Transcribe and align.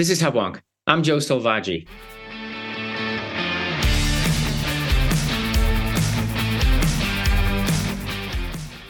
This 0.00 0.08
is 0.08 0.22
Hubwonk. 0.22 0.62
I'm 0.86 1.02
Joe 1.02 1.18
Selvaggi. 1.18 1.86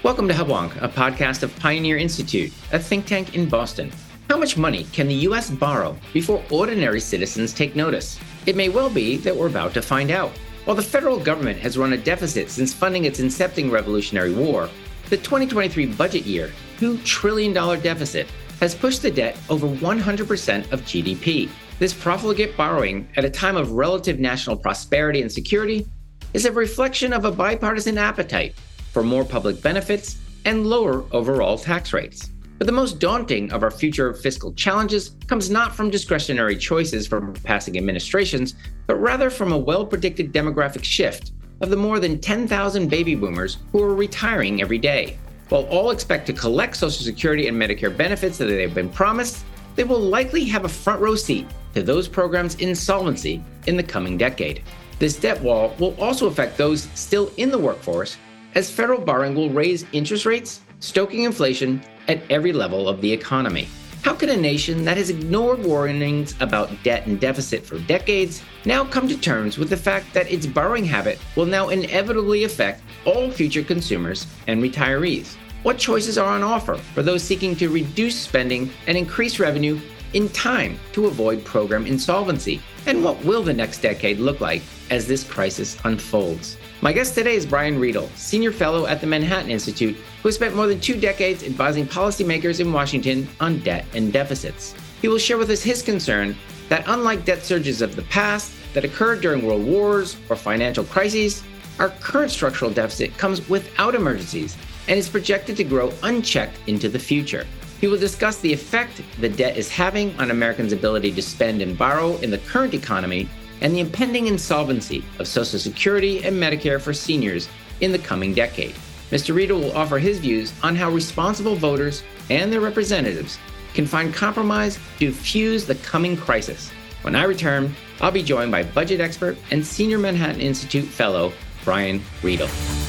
Welcome 0.05 0.29
to 0.29 0.35
Hubwonk, 0.35 0.81
a 0.81 0.89
podcast 0.89 1.43
of 1.43 1.59
Pioneer 1.59 1.97
Institute, 1.97 2.53
a 2.71 2.79
think 2.79 3.07
tank 3.07 3.35
in 3.35 3.49
Boston. 3.49 3.91
How 4.29 4.37
much 4.37 4.57
money 4.57 4.85
can 4.93 5.09
the 5.09 5.27
US 5.27 5.51
borrow 5.51 5.97
before 6.13 6.45
ordinary 6.49 7.01
citizens 7.01 7.53
take 7.53 7.75
notice? 7.75 8.21
It 8.47 8.55
may 8.55 8.69
well 8.69 8.89
be 8.89 9.17
that 9.17 9.37
we're 9.37 9.49
about 9.49 9.75
to 9.75 9.83
find 9.83 10.13
out. 10.13 10.31
While 10.65 10.77
the 10.77 10.83
federal 10.95 11.19
government 11.19 11.59
has 11.59 11.77
run 11.77 11.93
a 11.93 11.97
deficit 11.97 12.53
since 12.53 12.73
funding 12.73 13.07
its 13.07 13.19
incepting 13.19 13.73
Revolutionary 13.73 14.33
War, 14.33 14.71
the 15.09 15.17
2023 15.17 15.87
budget 15.87 16.25
year 16.25 16.53
$2 16.79 17.05
trillion 17.05 17.53
deficit 17.53 18.29
has 18.61 18.75
pushed 18.75 19.03
the 19.03 19.11
debt 19.11 19.37
over 19.49 19.67
100% 19.67 20.73
of 20.73 20.83
GDP. 20.83 21.49
This 21.79 21.95
profligate 21.95 22.57
borrowing 22.57 23.09
at 23.17 23.25
a 23.25 23.31
time 23.31 23.57
of 23.57 23.73
relative 23.73 24.21
national 24.21 24.57
prosperity 24.57 25.23
and 25.23 25.33
security 25.33 25.87
is 26.35 26.45
a 26.45 26.53
reflection 26.53 27.13
of 27.13 27.25
a 27.25 27.33
bipartisan 27.33 27.99
appetite 27.99 28.55
for 28.93 29.03
more 29.03 29.25
public 29.25 29.61
benefits 29.63 30.19
and 30.45 30.67
lower 30.67 31.05
overall 31.13 31.59
tax 31.59 31.93
rates. 31.93 32.31
But 32.59 32.67
the 32.67 32.73
most 32.73 32.99
daunting 32.99 33.51
of 33.53 33.63
our 33.63 33.71
future 33.71 34.13
fiscal 34.13 34.53
challenges 34.53 35.17
comes 35.27 35.49
not 35.49 35.75
from 35.75 35.89
discretionary 35.89 36.57
choices 36.57 37.07
from 37.07 37.33
passing 37.33 37.79
administrations, 37.79 38.55
but 38.87 38.97
rather 38.97 39.31
from 39.31 39.53
a 39.53 39.59
well 39.59 39.87
predicted 39.87 40.33
demographic 40.33 40.85
shift 40.85 41.33
of 41.63 41.71
the 41.71 41.77
more 41.77 41.99
than 41.99 42.21
10,000 42.21 42.89
baby 42.89 43.15
boomers 43.15 43.57
who 43.73 43.83
are 43.83 43.95
retiring 43.95 44.61
every 44.61 44.79
day. 44.79 45.19
While 45.51 45.65
all 45.65 45.91
expect 45.91 46.27
to 46.29 46.33
collect 46.33 46.77
Social 46.77 47.05
Security 47.05 47.49
and 47.49 47.61
Medicare 47.61 47.95
benefits 47.95 48.39
that 48.39 48.45
they've 48.45 48.73
been 48.73 48.89
promised, 48.89 49.45
they 49.75 49.83
will 49.83 49.99
likely 50.01 50.45
have 50.45 50.65
a 50.65 50.69
front 50.69 51.01
row 51.01 51.17
seat 51.17 51.45
to 51.75 51.83
those 51.83 52.07
programs' 52.07 52.55
insolvency 52.57 53.43
in 53.67 53.77
the 53.77 53.83
coming 53.83 54.17
decade. 54.17 54.63
This 55.01 55.17
debt 55.17 55.43
wall 55.43 55.75
will 55.81 56.01
also 56.01 56.29
affect 56.29 56.57
those 56.57 56.85
still 56.95 57.33
in 57.37 57.51
the 57.51 57.59
workforce 57.59 58.17
as 58.55 58.71
federal 58.71 59.01
borrowing 59.01 59.35
will 59.35 59.51
raise 59.51 59.85
interest 59.93 60.25
rates, 60.25 60.61
stoking 60.79 61.25
inflation 61.25 61.83
at 62.07 62.23
every 62.31 62.53
level 62.53 62.89
of 62.89 63.01
the 63.01 63.13
economy. 63.13 63.67
How 64.03 64.15
can 64.15 64.31
a 64.31 64.37
nation 64.37 64.83
that 64.87 64.97
has 64.97 65.11
ignored 65.11 65.63
warnings 65.63 66.35
about 66.41 66.71
debt 66.83 67.07
and 67.07 67.21
deficit 67.21 67.67
for 67.67 67.79
decades 67.81 68.43
now 68.65 68.83
come 68.83 69.07
to 69.09 69.17
terms 69.19 69.59
with 69.59 69.69
the 69.69 69.77
fact 69.77 70.15
that 70.15 70.31
its 70.31 70.47
borrowing 70.47 70.87
habit 70.87 71.19
will 71.37 71.45
now 71.45 71.69
inevitably 71.69 72.45
affect 72.45 72.83
all 73.05 73.31
future 73.31 73.63
consumers 73.63 74.27
and 74.47 74.63
retirees? 74.63 75.37
What 75.65 75.77
choices 75.77 76.17
are 76.17 76.33
on 76.33 76.43
offer 76.43 76.77
for 76.77 77.03
those 77.03 77.23
seeking 77.23 77.55
to 77.57 77.69
reduce 77.69 78.19
spending 78.19 78.71
and 78.87 78.97
increase 78.97 79.39
revenue 79.39 79.79
in 80.15 80.31
time 80.31 80.81
to 80.93 81.07
avoid 81.07 81.45
program 81.45 81.87
insolvency? 81.87 82.63
And 82.87 83.05
what 83.05 83.23
will 83.23 83.43
the 83.43 83.53
next 83.53 83.83
decade 83.83 84.19
look 84.19 84.41
like 84.41 84.63
as 84.89 85.07
this 85.07 85.25
crisis 85.25 85.77
unfolds? 85.85 86.57
My 86.83 86.95
guest 86.95 87.15
today 87.15 87.35
is 87.35 87.45
Brian 87.45 87.79
Riedl, 87.79 88.09
Senior 88.17 88.53
Fellow 88.53 88.87
at 88.87 89.03
the 89.03 89.07
Manhattan 89.07 89.51
Institute, 89.51 89.97
who 90.23 90.29
has 90.29 90.37
spent 90.37 90.57
more 90.57 90.67
than 90.67 90.81
two 90.81 90.99
decades 90.99 91.43
advising 91.43 91.87
policymakers 91.87 92.59
in 92.59 92.73
Washington 92.73 93.29
on 93.39 93.59
debt 93.59 93.85
and 93.93 94.11
deficits. 94.11 94.75
He 95.03 95.09
will 95.09 95.19
share 95.19 95.37
with 95.37 95.51
us 95.51 95.63
his 95.63 95.83
concern 95.83 96.35
that 96.71 96.85
unlike 96.87 97.27
debt 97.27 97.43
surges 97.43 97.83
of 97.83 97.97
the 97.97 98.03
past 98.05 98.55
that 98.73 98.87
occurred 98.87 99.21
during 99.21 99.45
world 99.45 99.63
wars 99.63 100.17
or 100.31 100.37
financial 100.37 100.85
crises, 100.85 101.43
our 101.79 101.91
current 102.01 102.31
structural 102.31 102.71
deficit 102.71 103.15
comes 103.19 103.47
without 103.47 103.95
emergencies 103.95 104.57
and 104.89 104.99
is 104.99 105.07
projected 105.07 105.59
to 105.59 105.65
grow 105.65 105.93
unchecked 106.03 106.57
into 106.67 106.89
the 106.89 106.99
future. 106.99 107.47
He 107.83 107.89
will 107.89 107.99
discuss 107.99 108.41
the 108.41 108.55
effect 108.55 109.03
the 109.21 109.29
debt 109.29 109.59
is 109.59 109.71
having 109.71 110.19
on 110.19 110.31
Americans' 110.31 110.73
ability 110.73 111.13
to 111.13 111.21
spend 111.21 111.61
and 111.61 111.77
borrow 111.77 112.17
in 112.19 112.31
the 112.31 112.39
current 112.39 112.73
economy 112.73 113.29
and 113.61 113.75
the 113.75 113.81
impending 113.81 114.27
insolvency 114.27 115.05
of 115.19 115.29
Social 115.29 115.59
Security 115.59 116.25
and 116.25 116.37
Medicare 116.37 116.81
for 116.81 116.93
seniors 116.93 117.49
in 117.81 117.93
the 117.93 117.99
coming 117.99 118.35
decade. 118.35 118.75
Mr. 119.11 119.35
Riedl 119.35 119.61
will 119.61 119.77
offer 119.77 119.99
his 119.99 120.19
views 120.19 120.53
on 120.63 120.77
how 120.77 120.91
responsible 120.91 121.57
voters 121.57 122.03
and 122.31 122.53
their 122.53 122.61
representatives 122.61 123.39
can 123.75 123.87
find 123.87 124.15
compromise 124.15 124.79
to 124.99 125.13
fuse 125.13 125.67
the 125.67 125.75
coming 125.77 126.17
crisis. 126.17 126.71
When 127.03 127.17
I 127.17 127.25
return, 127.25 127.75
I'll 128.01 128.11
be 128.11 128.23
joined 128.23 128.53
by 128.53 128.63
budget 128.63 129.01
expert 129.01 129.37
and 129.51 129.65
senior 129.65 129.99
Manhattan 129.99 130.41
Institute 130.41 130.87
fellow 130.87 131.33
Brian 131.65 132.01
Riedl. 132.23 132.80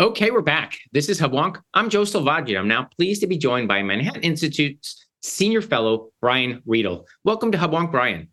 Okay, 0.00 0.30
we're 0.30 0.40
back. 0.40 0.78
This 0.92 1.10
is 1.10 1.20
Hubwonk. 1.20 1.60
I'm 1.74 1.90
Joe 1.90 2.04
Selvaggi. 2.04 2.58
I'm 2.58 2.66
now 2.66 2.88
pleased 2.96 3.20
to 3.20 3.26
be 3.26 3.36
joined 3.36 3.68
by 3.68 3.82
Manhattan 3.82 4.22
Institute's 4.22 5.06
senior 5.20 5.60
fellow, 5.60 6.08
Brian 6.22 6.62
Riedl. 6.66 7.04
Welcome 7.24 7.52
to 7.52 7.58
Hubwonk, 7.58 7.90
Brian. 7.90 8.28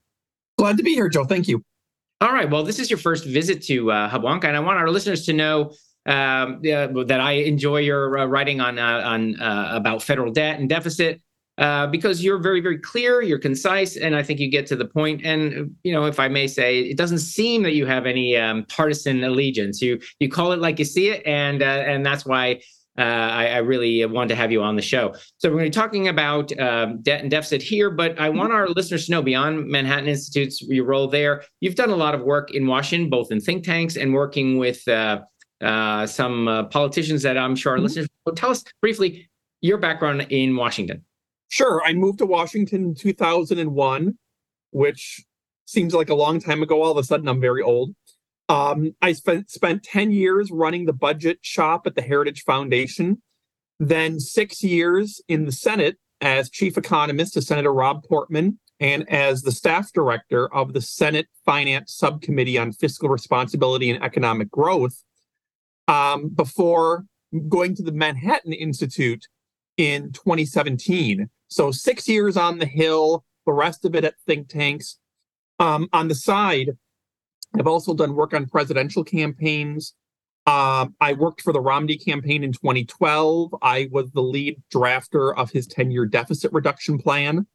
Glad 0.57 0.78
to 0.78 0.83
be 0.83 0.94
here, 0.94 1.09
Joe. 1.09 1.25
Thank 1.25 1.50
you. 1.50 1.61
All 2.22 2.31
right. 2.31 2.50
Well, 2.50 2.63
this 2.63 2.79
is 2.79 2.89
your 2.89 3.00
first 3.00 3.25
visit 3.25 3.61
to 3.63 3.91
uh, 3.91 4.09
Hubwonk, 4.09 4.45
and 4.45 4.55
I 4.55 4.61
want 4.61 4.79
our 4.79 4.89
listeners 4.89 5.25
to 5.25 5.33
know 5.33 5.73
um, 6.05 6.61
uh, 6.61 7.03
that 7.03 7.19
I 7.19 7.33
enjoy 7.33 7.79
your 7.79 8.17
uh, 8.17 8.25
writing 8.28 8.61
on 8.61 8.79
uh, 8.79 9.01
on 9.03 9.38
uh, 9.38 9.72
about 9.73 10.01
federal 10.01 10.31
debt 10.31 10.61
and 10.61 10.69
deficit 10.69 11.22
uh, 11.57 11.88
because 11.88 12.23
you're 12.23 12.38
very, 12.38 12.62
very 12.62 12.78
clear, 12.78 13.22
you're 13.22 13.40
concise, 13.40 13.97
and 13.97 14.16
I 14.16 14.22
think 14.22 14.40
you 14.40 14.50
get 14.50 14.68
to 14.68 14.75
the 14.75 14.85
point. 14.85 15.25
And 15.25 15.75
you 15.84 15.91
know, 15.91 16.06
if 16.06 16.19
I 16.19 16.28
may 16.28 16.47
say, 16.47 16.81
it 16.81 16.97
doesn't 16.97 17.19
seem 17.19 17.63
that 17.63 17.73
you 17.73 17.85
have 17.85 18.06
any 18.06 18.38
um, 18.38 18.66
partisan 18.69 19.23
allegiance. 19.23 19.81
You 19.81 20.00
you 20.19 20.29
call 20.29 20.51
it 20.51 20.59
like 20.59 20.78
you 20.78 20.85
see 20.85 21.09
it, 21.09 21.25
and 21.25 21.62
uh, 21.62 21.66
and 21.66 22.06
that's 22.06 22.25
why. 22.25 22.62
Uh, 23.00 23.03
I, 23.03 23.47
I, 23.50 23.57
really 23.57 24.03
want 24.07 24.28
to 24.29 24.35
have 24.35 24.51
you 24.51 24.63
on 24.63 24.75
the 24.75 24.81
show. 24.81 25.13
So 25.38 25.50
we're 25.50 25.59
going 25.59 25.72
to 25.72 25.79
be 25.79 25.84
talking 25.84 26.07
about 26.07 26.59
um, 26.59 27.00
debt 27.03 27.22
and 27.22 27.29
deficit 27.29 27.62
here, 27.62 27.91
but 27.91 28.19
I 28.19 28.29
want 28.29 28.51
our 28.51 28.67
listeners 28.69 29.06
to 29.06 29.12
know 29.12 29.22
beyond 29.22 29.67
Manhattan 29.67 30.07
Institute's 30.07 30.63
your 30.63 30.85
role 30.85 31.07
there. 31.07 31.44
You've 31.62 31.75
done 31.75 31.91
a 31.91 31.96
lot 31.96 32.16
of 32.16 32.22
work 32.22 32.56
in 32.56 32.66
Washington, 32.66 33.07
both 33.07 33.31
in 33.31 33.40
think 33.40 33.63
tanks 33.63 33.97
and 33.97 34.16
working 34.16 34.57
with 34.57 34.88
uh, 34.88 35.19
uh, 35.62 36.07
some 36.07 36.47
uh, 36.47 36.63
politicians 36.63 37.22
that 37.22 37.38
I'm 37.38 37.56
sure 37.56 37.73
our 37.73 37.78
mm-hmm. 37.78 37.84
listeners. 37.84 38.07
will 38.25 38.34
tell 38.34 38.50
us 38.50 38.63
briefly 38.81 39.29
your 39.62 39.78
background 39.78 40.25
in 40.31 40.56
Washington. 40.56 41.06
Sure. 41.50 41.81
I 41.85 41.94
moved 41.94 42.19
to 42.19 42.25
Washington 42.25 42.84
in 42.84 42.96
2001, 42.96 44.18
which 44.72 45.24
seems 45.66 45.94
like 45.94 46.09
a 46.09 46.16
long 46.16 46.40
time 46.40 46.62
ago. 46.62 46.81
All 46.81 46.91
of 46.91 46.97
a 46.97 47.03
sudden, 47.03 47.28
I'm 47.28 47.41
very 47.41 47.62
old. 47.62 47.96
Um, 48.50 48.96
I 49.02 49.13
spent 49.13 49.50
spent 49.50 49.84
10 49.84 50.12
years 50.12 50.52
running 50.52 50.85
the 50.85 50.94
budget 50.94 51.40
shop 51.41 51.85
at 51.85 51.96
the 51.96 52.02
Heritage 52.02 52.44
Foundation, 52.44 53.22
then 53.80 54.19
six 54.19 54.63
years 54.63 55.22
in 55.28 55.46
the 55.46 55.52
Senate 55.52 55.97
as 56.22 56.50
chief 56.50 56.78
economist 56.78 57.34
to 57.34 57.41
Senator 57.41 57.74
Rob 57.74 58.03
Portman 58.03 58.59
and 58.79 59.09
as 59.09 59.41
the 59.41 59.52
staff 59.52 59.91
director 59.91 60.53
of 60.53 60.74
the 60.74 60.81
Senate 60.81 61.28
Finance 61.46 61.96
Subcommittee 61.96 62.58
on 62.58 62.72
Fiscal 62.72 63.09
Responsibility 63.09 63.90
and 63.90 64.03
Economic 64.03 64.50
Growth 64.50 65.03
um, 65.88 66.29
before 66.29 67.06
going 67.50 67.75
to 67.75 67.84
the 67.84 67.91
Manhattan 67.91 68.53
Institute 68.53 69.28
in 69.78 70.12
2017 70.12 71.29
so 71.47 71.72
six 71.72 72.08
years 72.08 72.38
on 72.38 72.59
the 72.59 72.66
Hill, 72.66 73.24
the 73.46 73.53
rest 73.53 73.85
of 73.85 73.96
it 73.96 74.03
at 74.03 74.16
think 74.25 74.50
tanks. 74.50 74.97
Um, 75.59 75.90
on 75.94 76.08
the 76.08 76.16
side, 76.16 76.72
I've 77.58 77.68
also 77.68 77.94
done 77.94 78.16
work 78.16 78.34
on 78.34 78.46
presidential 78.47 79.03
campaigns. 79.03 79.94
Um, 80.46 80.96
I 81.02 81.13
worked 81.13 81.41
for 81.41 81.52
the 81.52 81.59
Romney 81.59 81.97
campaign 81.97 82.44
in 82.44 82.53
2012. 82.53 83.56
I 83.62 83.90
was 83.91 84.12
the 84.12 84.22
lead 84.22 84.62
drafter 84.74 85.35
of 85.35 85.52
his 85.52 85.68
10 85.68 85.91
year 85.91 86.06
deficit 86.06 86.52
reduction 86.53 86.97
plan. 86.97 87.47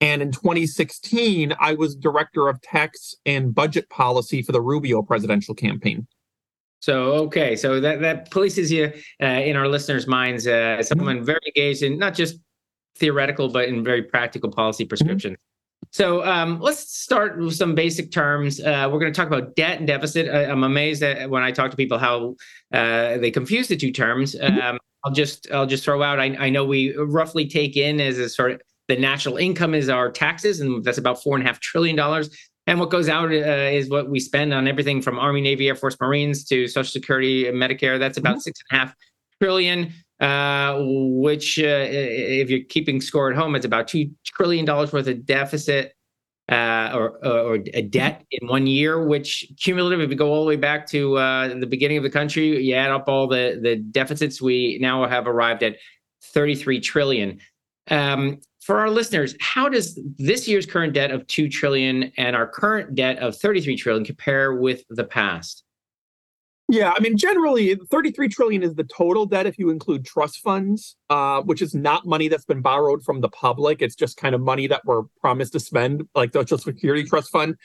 And 0.00 0.22
in 0.22 0.30
2016, 0.30 1.54
I 1.58 1.74
was 1.74 1.96
director 1.96 2.48
of 2.48 2.60
tax 2.62 3.14
and 3.26 3.54
budget 3.54 3.88
policy 3.90 4.42
for 4.42 4.52
the 4.52 4.60
Rubio 4.60 5.02
presidential 5.02 5.54
campaign. 5.54 6.06
So 6.80 7.14
okay, 7.24 7.56
so 7.56 7.80
that 7.80 8.00
that 8.02 8.30
places 8.30 8.70
you 8.70 8.92
uh, 9.20 9.26
in 9.26 9.56
our 9.56 9.66
listeners' 9.66 10.06
minds 10.06 10.46
uh, 10.46 10.80
someone 10.84 11.24
very 11.24 11.40
engaged 11.44 11.82
in 11.82 11.98
not 11.98 12.14
just 12.14 12.38
theoretical 12.96 13.48
but 13.48 13.68
in 13.68 13.84
very 13.84 14.02
practical 14.02 14.50
policy 14.50 14.84
mm-hmm. 14.84 14.88
prescription. 14.88 15.32
Mm-hmm. 15.32 15.42
So 15.90 16.24
um, 16.24 16.60
let's 16.60 16.92
start 16.92 17.38
with 17.38 17.54
some 17.54 17.74
basic 17.74 18.10
terms. 18.10 18.60
Uh, 18.60 18.88
we're 18.92 18.98
going 18.98 19.12
to 19.12 19.16
talk 19.16 19.28
about 19.28 19.54
debt 19.56 19.78
and 19.78 19.86
deficit. 19.86 20.28
I, 20.28 20.44
am 20.44 20.64
amazed 20.64 21.00
that 21.02 21.30
when 21.30 21.42
I 21.42 21.50
talk 21.52 21.70
to 21.70 21.76
people 21.76 21.98
how 21.98 22.34
uh, 22.74 23.16
they 23.18 23.30
confuse 23.30 23.68
the 23.68 23.76
two 23.76 23.92
terms. 23.92 24.34
Mm-hmm. 24.34 24.60
Um, 24.60 24.78
I'll 25.04 25.12
just 25.12 25.50
I'll 25.52 25.66
just 25.66 25.84
throw 25.84 26.02
out. 26.02 26.18
I, 26.18 26.36
I 26.38 26.50
know 26.50 26.64
we 26.64 26.94
roughly 26.96 27.46
take 27.46 27.76
in 27.76 28.00
as 28.00 28.18
a 28.18 28.28
sort 28.28 28.52
of 28.52 28.60
the 28.88 28.96
national 28.96 29.36
income 29.36 29.74
is 29.74 29.88
our 29.88 30.10
taxes, 30.10 30.60
and 30.60 30.82
that's 30.82 30.98
about 30.98 31.22
four 31.22 31.36
and 31.36 31.44
a 31.44 31.46
half 31.46 31.60
trillion 31.60 31.94
dollars. 31.94 32.30
And 32.66 32.78
what 32.78 32.90
goes 32.90 33.08
out 33.08 33.30
uh, 33.30 33.32
is 33.32 33.88
what 33.88 34.10
we 34.10 34.20
spend 34.20 34.52
on 34.52 34.68
everything 34.68 35.00
from 35.00 35.18
Army, 35.18 35.40
Navy, 35.40 35.68
Air 35.68 35.74
Force, 35.74 35.96
Marines 36.00 36.44
to 36.46 36.66
Social 36.68 36.90
Security, 36.90 37.48
and 37.48 37.56
Medicare. 37.56 37.98
That's 37.98 38.18
about 38.18 38.32
mm-hmm. 38.32 38.40
six 38.40 38.60
and 38.70 38.76
a 38.76 38.84
half 38.84 38.94
trillion 39.40 39.92
uh, 40.20 40.78
which, 40.80 41.58
uh, 41.58 41.86
if 41.88 42.50
you're 42.50 42.64
keeping 42.68 43.00
score 43.00 43.30
at 43.30 43.36
home, 43.36 43.54
it's 43.54 43.64
about 43.66 43.86
$2 43.88 44.10
trillion 44.24 44.66
worth 44.66 44.94
of 44.94 45.26
deficit. 45.26 45.94
uh, 46.50 46.90
or, 46.94 47.24
or 47.26 47.58
a 47.74 47.82
debt 47.82 48.24
in 48.30 48.48
one 48.48 48.66
year, 48.66 49.06
which 49.06 49.46
cumulative, 49.60 50.00
if 50.00 50.08
we 50.08 50.16
go 50.16 50.32
all 50.32 50.44
the 50.44 50.48
way 50.48 50.56
back 50.56 50.86
to 50.86 51.16
uh, 51.18 51.48
the 51.54 51.66
beginning 51.66 51.98
of 51.98 52.02
the 52.02 52.10
country, 52.10 52.64
you 52.64 52.74
add 52.74 52.90
up 52.90 53.06
all 53.06 53.26
the 53.26 53.58
the 53.62 53.76
deficits, 53.76 54.40
we 54.40 54.78
now 54.80 55.06
have 55.06 55.26
arrived 55.26 55.62
at 55.62 55.76
33 56.32 56.80
trillion. 56.80 57.38
Um, 57.90 58.40
for 58.60 58.80
our 58.80 58.90
listeners, 58.90 59.34
how 59.40 59.68
does 59.68 59.98
this 60.18 60.48
year's 60.48 60.66
current 60.66 60.94
debt 60.94 61.10
of 61.10 61.26
2 61.26 61.48
trillion 61.48 62.12
and 62.16 62.34
our 62.34 62.46
current 62.46 62.94
debt 62.94 63.18
of 63.18 63.36
33 63.36 63.76
trillion 63.76 64.04
compare 64.04 64.54
with 64.54 64.84
the 64.88 65.04
past? 65.04 65.64
Yeah, 66.70 66.92
I 66.94 67.00
mean, 67.00 67.16
generally, 67.16 67.74
33 67.90 68.28
trillion 68.28 68.62
is 68.62 68.74
the 68.74 68.84
total 68.84 69.24
debt 69.24 69.46
if 69.46 69.58
you 69.58 69.70
include 69.70 70.04
trust 70.04 70.40
funds, 70.40 70.96
uh, 71.08 71.40
which 71.40 71.62
is 71.62 71.74
not 71.74 72.06
money 72.06 72.28
that's 72.28 72.44
been 72.44 72.60
borrowed 72.60 73.02
from 73.02 73.22
the 73.22 73.30
public. 73.30 73.80
It's 73.80 73.94
just 73.94 74.18
kind 74.18 74.34
of 74.34 74.42
money 74.42 74.66
that 74.66 74.84
we're 74.84 75.04
promised 75.18 75.54
to 75.54 75.60
spend, 75.60 76.06
like 76.14 76.32
the 76.32 76.40
Social 76.40 76.58
Security 76.58 77.04
Trust 77.04 77.30
Fund. 77.30 77.56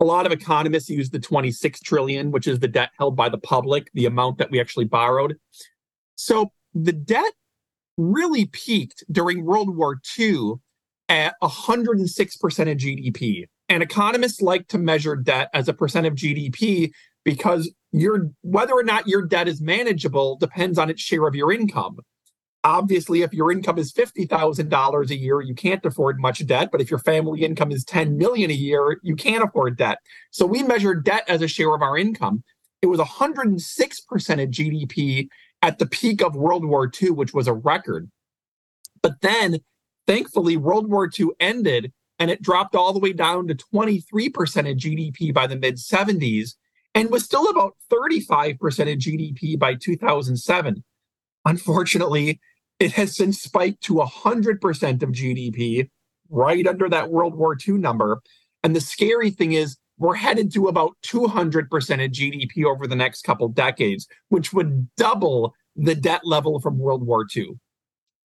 A 0.00 0.04
lot 0.04 0.26
of 0.26 0.32
economists 0.32 0.88
use 0.88 1.10
the 1.10 1.18
26 1.18 1.80
trillion, 1.80 2.30
which 2.30 2.46
is 2.46 2.60
the 2.60 2.68
debt 2.68 2.90
held 2.98 3.16
by 3.16 3.28
the 3.28 3.38
public, 3.38 3.88
the 3.94 4.06
amount 4.06 4.38
that 4.38 4.52
we 4.52 4.60
actually 4.60 4.84
borrowed. 4.84 5.36
So 6.14 6.52
the 6.72 6.92
debt 6.92 7.32
really 7.96 8.46
peaked 8.46 9.02
during 9.10 9.44
World 9.44 9.76
War 9.76 10.00
II 10.16 10.54
at 11.08 11.34
106% 11.42 12.70
of 12.70 12.78
GDP. 12.78 13.46
And 13.68 13.82
economists 13.82 14.40
like 14.40 14.68
to 14.68 14.78
measure 14.78 15.16
debt 15.16 15.48
as 15.52 15.68
a 15.68 15.72
percent 15.72 16.06
of 16.06 16.14
GDP 16.14 16.92
because 17.24 17.72
your 17.92 18.30
whether 18.40 18.72
or 18.72 18.82
not 18.82 19.06
your 19.06 19.22
debt 19.22 19.48
is 19.48 19.60
manageable 19.60 20.36
depends 20.36 20.78
on 20.78 20.90
its 20.90 21.02
share 21.02 21.26
of 21.26 21.34
your 21.34 21.52
income. 21.52 21.98
Obviously, 22.64 23.22
if 23.22 23.32
your 23.32 23.50
income 23.50 23.76
is 23.76 23.92
$50,000 23.92 25.10
a 25.10 25.16
year, 25.16 25.40
you 25.40 25.54
can't 25.54 25.84
afford 25.84 26.20
much 26.20 26.46
debt. 26.46 26.68
But 26.70 26.80
if 26.80 26.90
your 26.90 27.00
family 27.00 27.42
income 27.42 27.72
is 27.72 27.84
10 27.84 28.16
million 28.16 28.50
a 28.52 28.54
year, 28.54 29.00
you 29.02 29.16
can't 29.16 29.42
afford 29.42 29.76
debt. 29.76 29.98
So 30.30 30.46
we 30.46 30.62
measure 30.62 30.94
debt 30.94 31.24
as 31.26 31.42
a 31.42 31.48
share 31.48 31.74
of 31.74 31.82
our 31.82 31.98
income. 31.98 32.44
It 32.80 32.86
was 32.86 33.00
106% 33.00 34.42
of 34.42 34.50
GDP 34.50 35.28
at 35.60 35.78
the 35.78 35.86
peak 35.86 36.22
of 36.22 36.36
World 36.36 36.64
War 36.64 36.90
II, 37.02 37.10
which 37.10 37.34
was 37.34 37.48
a 37.48 37.52
record. 37.52 38.10
But 39.02 39.20
then, 39.22 39.58
thankfully, 40.06 40.56
World 40.56 40.88
War 40.88 41.10
II 41.18 41.30
ended 41.40 41.92
and 42.20 42.30
it 42.30 42.42
dropped 42.42 42.76
all 42.76 42.92
the 42.92 43.00
way 43.00 43.12
down 43.12 43.48
to 43.48 43.54
23% 43.56 44.00
of 44.70 44.76
GDP 44.76 45.34
by 45.34 45.48
the 45.48 45.56
mid 45.56 45.76
70s 45.76 46.54
and 46.94 47.10
was 47.10 47.24
still 47.24 47.48
about 47.48 47.76
35% 47.90 48.58
of 48.92 48.98
GDP 48.98 49.58
by 49.58 49.74
2007. 49.74 50.84
Unfortunately, 51.44 52.40
it 52.78 52.92
has 52.92 53.16
since 53.16 53.40
spiked 53.40 53.82
to 53.84 53.94
100% 53.94 55.02
of 55.02 55.10
GDP, 55.10 55.88
right 56.30 56.66
under 56.66 56.88
that 56.88 57.10
World 57.10 57.34
War 57.34 57.56
II 57.56 57.74
number. 57.74 58.20
And 58.62 58.76
the 58.76 58.80
scary 58.80 59.30
thing 59.30 59.52
is, 59.52 59.76
we're 59.98 60.14
headed 60.14 60.52
to 60.54 60.66
about 60.68 60.96
200% 61.04 61.62
of 62.04 62.10
GDP 62.10 62.64
over 62.64 62.86
the 62.86 62.96
next 62.96 63.22
couple 63.22 63.48
decades, 63.48 64.08
which 64.30 64.52
would 64.52 64.88
double 64.96 65.54
the 65.76 65.94
debt 65.94 66.22
level 66.24 66.60
from 66.60 66.78
World 66.78 67.06
War 67.06 67.26
II. 67.34 67.58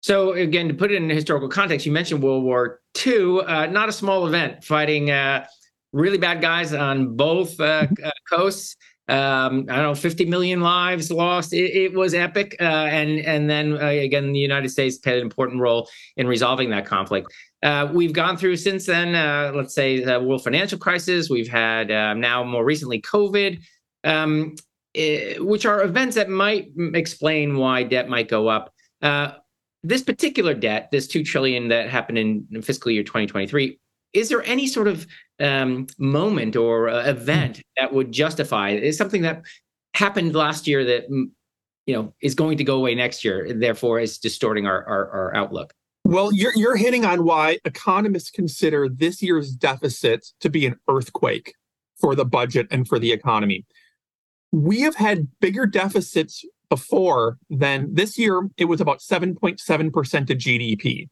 So 0.01 0.33
again, 0.33 0.67
to 0.67 0.73
put 0.73 0.91
it 0.91 1.01
in 1.01 1.09
historical 1.09 1.49
context, 1.49 1.85
you 1.85 1.91
mentioned 1.91 2.21
World 2.21 2.43
War 2.43 2.79
II, 3.05 3.41
uh, 3.41 3.65
not 3.65 3.89
a 3.89 3.91
small 3.91 4.27
event, 4.27 4.63
fighting 4.63 5.09
uh, 5.09 5.47
really 5.95 6.17
bad 6.17 6.41
guys 6.41 6.73
on 6.73 7.15
both 7.15 7.59
uh, 7.59 7.83
mm-hmm. 7.83 8.05
uh, 8.05 8.11
coasts. 8.29 8.75
Um, 9.07 9.67
I 9.69 9.75
don't 9.75 9.83
know, 9.83 9.95
50 9.95 10.25
million 10.25 10.61
lives 10.61 11.11
lost. 11.11 11.53
It, 11.53 11.75
it 11.75 11.93
was 11.93 12.13
epic. 12.13 12.55
Uh, 12.59 12.63
and 12.63 13.19
and 13.19 13.49
then 13.49 13.73
uh, 13.73 13.85
again, 13.87 14.33
the 14.33 14.39
United 14.39 14.69
States 14.69 14.97
played 14.97 15.17
an 15.17 15.21
important 15.21 15.61
role 15.61 15.87
in 16.17 16.27
resolving 16.27 16.71
that 16.71 16.85
conflict. 16.85 17.31
Uh, 17.63 17.87
we've 17.93 18.13
gone 18.13 18.35
through 18.35 18.57
since 18.57 18.87
then, 18.87 19.15
uh, 19.15 19.51
let's 19.55 19.73
say, 19.73 20.03
the 20.03 20.19
world 20.19 20.43
financial 20.43 20.77
crisis. 20.77 21.29
We've 21.29 21.47
had 21.47 21.89
now 22.17 22.43
more 22.43 22.65
recently 22.65 23.01
COVID, 23.01 23.61
um, 24.03 24.55
it, 24.93 25.43
which 25.43 25.65
are 25.65 25.83
events 25.83 26.15
that 26.15 26.29
might 26.29 26.71
explain 26.93 27.57
why 27.57 27.83
debt 27.83 28.09
might 28.09 28.27
go 28.27 28.47
up 28.47 28.73
this 29.85 30.01
particular 30.01 30.55
debt, 30.55 30.89
this 30.91 31.05
two 31.05 31.23
trillion 31.23 31.67
that 31.67 31.89
happened 31.89 32.17
in 32.17 32.61
fiscal 32.63 32.91
year 32.91 33.03
2023, 33.03 33.79
is 34.15 34.29
there 34.29 34.43
any 34.43 34.65
sort 34.65 34.87
of 34.87 35.05
um, 35.39 35.87
moment 35.97 36.55
or 36.55 36.89
uh, 36.89 37.03
event 37.05 37.61
that 37.77 37.93
would 37.93 38.11
justify 38.11 38.69
is 38.71 38.97
something 38.97 39.21
that 39.23 39.43
happened 39.93 40.33
last 40.33 40.65
year 40.65 40.83
that 40.85 41.09
mm, 41.09 41.25
you 41.85 41.93
know 41.93 42.13
is 42.21 42.33
going 42.33 42.57
to 42.57 42.63
go 42.63 42.77
away 42.77 42.95
next 42.95 43.23
year 43.23 43.45
and 43.45 43.61
therefore 43.61 43.99
is 43.99 44.17
distorting 44.17 44.65
our, 44.65 44.83
our, 44.87 45.09
our 45.11 45.35
outlook? 45.35 45.73
Well 46.05 46.33
you're, 46.33 46.53
you're 46.55 46.77
hitting 46.77 47.03
on 47.05 47.25
why 47.25 47.59
economists 47.65 48.31
consider 48.31 48.87
this 48.87 49.21
year's 49.21 49.51
deficit 49.51 50.25
to 50.39 50.49
be 50.49 50.65
an 50.65 50.77
earthquake 50.87 51.53
for 51.99 52.15
the 52.15 52.25
budget 52.25 52.67
and 52.71 52.87
for 52.87 52.97
the 52.97 53.11
economy. 53.11 53.65
We 54.51 54.81
have 54.81 54.95
had 54.95 55.27
bigger 55.41 55.65
deficits 55.65 56.45
before 56.69 57.37
than 57.49 57.93
this 57.93 58.17
year 58.17 58.49
it 58.57 58.65
was 58.65 58.81
about 58.81 58.99
7.7% 58.99 60.29
of 60.29 60.37
gdp 60.37 61.09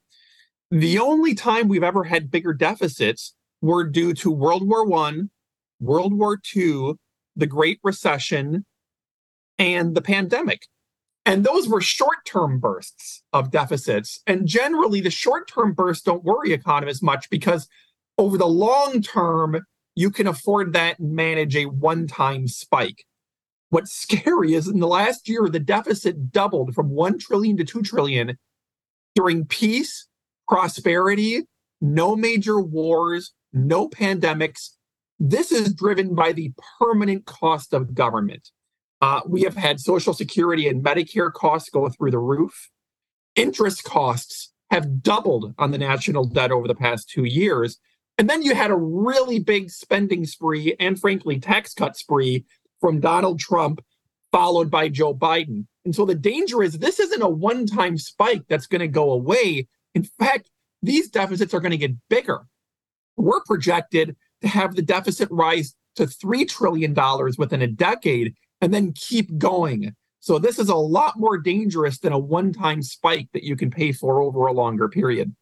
the 0.72 1.00
only 1.00 1.34
time 1.34 1.68
we've 1.68 1.84
ever 1.84 2.04
had 2.04 2.32
bigger 2.32 2.54
deficits 2.54 3.36
were 3.62 3.84
due 3.84 4.14
to 4.16 4.32
World 4.32 4.68
War 4.68 4.86
One, 4.86 5.30
World 5.80 6.14
War 6.14 6.38
Two, 6.38 6.98
the 7.36 7.48
Great 7.48 7.80
Recession, 7.84 8.66
and 9.58 9.96
the 9.96 10.02
pandemic. 10.02 10.68
And 11.26 11.46
those 11.46 11.70
were 11.70 11.80
short 11.80 12.26
term 12.26 12.60
bursts 12.60 13.24
of 13.32 13.52
deficits. 13.52 14.22
And 14.28 14.48
generally, 14.48 15.00
the 15.00 15.10
short 15.10 15.48
term 15.48 15.74
bursts 15.74 16.04
don't 16.04 16.24
worry 16.24 16.52
economists 16.52 17.02
much 17.02 17.30
because 17.30 17.68
over 18.18 18.38
the 18.38 18.48
long 18.48 19.02
term, 19.02 19.66
you 19.96 20.12
can 20.12 20.28
afford 20.28 20.74
that 20.74 21.00
and 21.00 21.14
manage 21.14 21.56
a 21.56 21.66
one 21.66 22.08
time 22.08 22.48
spike. 22.48 23.06
What's 23.70 23.92
scary 23.98 24.54
is 24.54 24.68
in 24.68 24.80
the 24.80 24.88
last 24.88 25.30
year, 25.30 25.48
the 25.48 25.60
deficit 25.60 26.32
doubled 26.32 26.76
from 26.76 26.90
1 26.90 27.20
trillion 27.20 27.58
to 27.58 27.64
2 27.64 27.82
trillion 27.84 28.38
during 29.16 29.46
peace 29.46 30.08
prosperity, 30.48 31.44
no 31.82 32.16
major 32.16 32.60
wars, 32.60 33.34
no 33.52 33.90
pandemics. 33.90 34.70
This 35.20 35.52
is 35.52 35.74
driven 35.74 36.16
by 36.16 36.32
the 36.32 36.54
permanent 36.80 37.26
cost 37.26 37.74
of 37.74 37.94
government. 37.94 38.50
Uh, 39.02 39.22
we 39.28 39.42
have 39.42 39.56
had 39.56 39.80
Social 39.80 40.14
Security 40.14 40.68
and 40.68 40.84
Medicare 40.84 41.32
costs 41.32 41.70
go 41.70 41.90
through 41.90 42.12
the 42.12 42.20
roof. 42.20 42.70
Interest 43.36 43.84
costs 43.84 44.54
have 44.72 45.04
doubled 45.04 45.54
on 45.58 45.72
the 45.72 45.78
national 45.78 46.26
debt 46.26 46.52
over 46.52 46.68
the 46.68 46.76
past 46.76 47.10
two 47.10 47.26
years. 47.26 47.78
And 48.18 48.30
then 48.30 48.42
you 48.42 48.56
had 48.56 48.72
a 48.72 48.76
really 48.76 49.40
big 49.40 49.70
spending 49.70 50.26
spree 50.26 50.76
and, 50.80 51.00
frankly, 51.00 51.40
tax 51.40 51.74
cut 51.74 51.98
spree 51.98 52.46
from 52.80 53.00
Donald 53.00 53.40
Trump, 53.40 53.84
followed 54.32 54.72
by 54.72 54.90
Joe 54.90 55.14
Biden. 55.14 55.66
And 55.86 55.96
so 55.96 56.06
the 56.06 56.16
danger 56.16 56.64
is 56.64 56.80
this 56.80 57.00
isn't 57.00 57.22
a 57.22 57.30
one 57.30 57.66
time 57.66 57.98
spike 57.98 58.44
that's 58.48 58.68
going 58.68 58.82
to 58.82 58.88
go 58.88 59.12
away. 59.12 59.68
In 59.96 60.04
fact, 60.04 60.50
these 60.82 61.10
deficits 61.10 61.54
are 61.54 61.60
going 61.60 61.72
to 61.72 61.78
get 61.78 61.96
bigger. 62.10 62.46
We're 63.18 63.42
projected 63.42 64.16
to 64.42 64.48
have 64.48 64.76
the 64.76 64.82
deficit 64.82 65.30
rise 65.32 65.76
to 65.96 66.04
$3 66.06 66.48
trillion 66.48 66.96
within 67.38 67.62
a 67.62 67.68
decade 67.68 68.36
and 68.62 68.74
then 68.74 68.94
keep 68.94 69.38
going. 69.38 69.96
So 70.20 70.40
this 70.40 70.58
is 70.58 70.70
a 70.70 70.76
lot 70.76 71.20
more 71.20 71.38
dangerous 71.38 72.00
than 72.00 72.14
a 72.14 72.18
one 72.18 72.54
time 72.54 72.82
spike 72.82 73.28
that 73.34 73.44
you 73.44 73.56
can 73.56 73.70
pay 73.70 73.92
for 73.92 74.22
over 74.22 74.48
a 74.48 74.54
longer 74.54 74.88
period. 74.88 75.36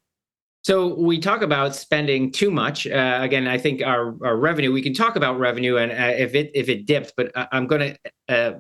So 0.63 0.93
we 0.93 1.19
talk 1.19 1.41
about 1.41 1.75
spending 1.75 2.31
too 2.31 2.51
much. 2.51 2.85
Uh, 2.85 3.19
again, 3.21 3.47
I 3.47 3.57
think 3.57 3.81
our, 3.81 4.15
our 4.23 4.37
revenue. 4.37 4.71
We 4.71 4.83
can 4.83 4.93
talk 4.93 5.15
about 5.15 5.39
revenue 5.39 5.77
and 5.77 5.91
uh, 5.91 6.15
if 6.21 6.35
it 6.35 6.51
if 6.53 6.69
it 6.69 6.85
dips, 6.85 7.11
but 7.17 7.31
I'm 7.51 7.65
going 7.65 7.95
to 7.95 8.35
uh, 8.35 8.59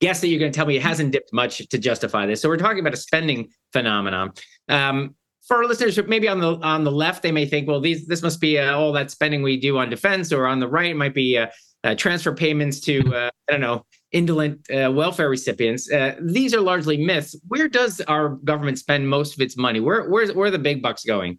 guess 0.00 0.20
that 0.20 0.28
you're 0.28 0.40
going 0.40 0.52
to 0.52 0.56
tell 0.56 0.66
me 0.66 0.76
it 0.76 0.82
hasn't 0.82 1.12
dipped 1.12 1.32
much 1.32 1.66
to 1.68 1.78
justify 1.78 2.26
this. 2.26 2.42
So 2.42 2.48
we're 2.50 2.58
talking 2.58 2.80
about 2.80 2.92
a 2.92 2.98
spending 2.98 3.48
phenomenon. 3.72 4.32
Um, 4.68 5.14
for 5.48 5.56
our 5.56 5.64
listeners, 5.64 5.98
maybe 6.06 6.28
on 6.28 6.40
the 6.40 6.54
on 6.62 6.84
the 6.84 6.92
left, 6.92 7.22
they 7.22 7.32
may 7.32 7.46
think, 7.46 7.66
well, 7.66 7.80
these 7.80 8.06
this 8.06 8.22
must 8.22 8.40
be 8.40 8.58
uh, 8.58 8.76
all 8.76 8.92
that 8.92 9.10
spending 9.10 9.42
we 9.42 9.58
do 9.58 9.78
on 9.78 9.90
defense, 9.90 10.30
or 10.30 10.46
on 10.46 10.60
the 10.60 10.68
right, 10.68 10.90
it 10.90 10.96
might 10.96 11.14
be 11.14 11.38
uh, 11.38 11.48
uh, 11.84 11.94
transfer 11.94 12.34
payments 12.34 12.80
to 12.80 13.00
uh, 13.14 13.30
I 13.48 13.52
don't 13.52 13.60
know 13.60 13.84
indolent 14.12 14.60
uh, 14.70 14.90
welfare 14.90 15.28
recipients. 15.28 15.90
Uh, 15.90 16.14
these 16.20 16.54
are 16.54 16.60
largely 16.60 16.96
myths. 16.96 17.34
Where 17.48 17.68
does 17.68 18.00
our 18.02 18.30
government 18.44 18.78
spend 18.78 19.08
most 19.08 19.34
of 19.34 19.40
its 19.40 19.56
money? 19.56 19.80
Where 19.80 20.08
where's 20.08 20.32
where 20.32 20.48
are 20.48 20.50
the 20.50 20.58
big 20.58 20.82
bucks 20.82 21.04
going? 21.04 21.38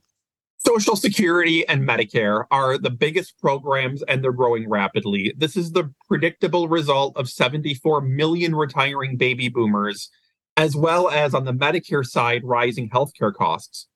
Social 0.66 0.98
Security 0.98 1.66
and 1.70 1.88
Medicare 1.88 2.44
are 2.52 2.78
the 2.78 2.90
biggest 2.90 3.40
programs 3.40 4.04
and 4.04 4.22
they're 4.22 4.34
growing 4.34 4.68
rapidly. 4.70 5.34
This 5.38 5.56
is 5.56 5.72
the 5.72 5.90
predictable 6.08 6.68
result 6.68 7.16
of 7.16 7.30
74 7.30 8.02
million 8.02 8.54
retiring 8.54 9.16
baby 9.16 9.48
boomers, 9.48 10.10
as 10.58 10.76
well 10.76 11.10
as 11.10 11.34
on 11.34 11.46
the 11.46 11.54
Medicare 11.54 12.06
side, 12.06 12.42
rising 12.44 12.90
healthcare 12.90 13.34
costs. 13.34 13.88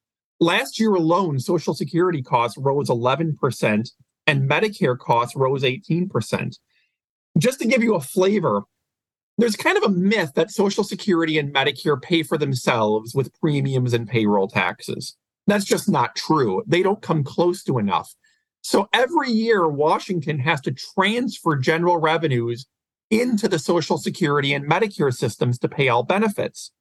Last 0.44 0.78
year 0.78 0.94
alone, 0.94 1.40
Social 1.40 1.74
Security 1.74 2.22
costs 2.22 2.58
rose 2.58 2.90
11% 2.90 3.92
and 4.28 4.42
mm-hmm. 4.42 4.52
Medicare 4.52 5.00
costs 5.00 5.38
rose 5.38 5.64
18%. 5.64 6.58
Just 7.38 7.60
to 7.60 7.68
give 7.68 7.82
you 7.82 7.96
a 7.96 8.02
flavor, 8.02 8.64
there's 9.38 9.56
kind 9.56 9.78
of 9.78 9.84
a 9.84 9.90
myth 9.90 10.34
that 10.36 10.52
Social 10.52 10.84
Security 10.84 11.40
and 11.40 11.54
Medicare 11.54 12.00
pay 12.00 12.24
for 12.24 12.38
themselves 12.38 13.16
with 13.16 13.34
premiums 13.40 13.94
and 13.94 14.06
payroll 14.06 14.50
taxes. 14.50 15.16
That's 15.48 15.64
just 15.64 15.88
not 15.88 16.18
true. 16.18 16.62
They 16.68 16.84
don't 16.84 17.02
come 17.02 17.24
close 17.24 17.64
to 17.64 17.78
enough. 17.78 18.14
So 18.64 18.90
every 18.92 19.32
year, 19.32 19.70
Washington 19.70 20.40
has 20.40 20.60
to 20.62 20.74
transfer 20.74 21.56
general 21.56 22.00
revenues 22.00 22.66
into 23.10 23.48
the 23.48 23.60
Social 23.60 23.98
Security 23.98 24.54
and 24.54 24.70
Medicare 24.70 25.14
systems 25.14 25.58
to 25.60 25.70
pay 25.70 25.88
all 25.88 26.04
benefits. 26.04 26.72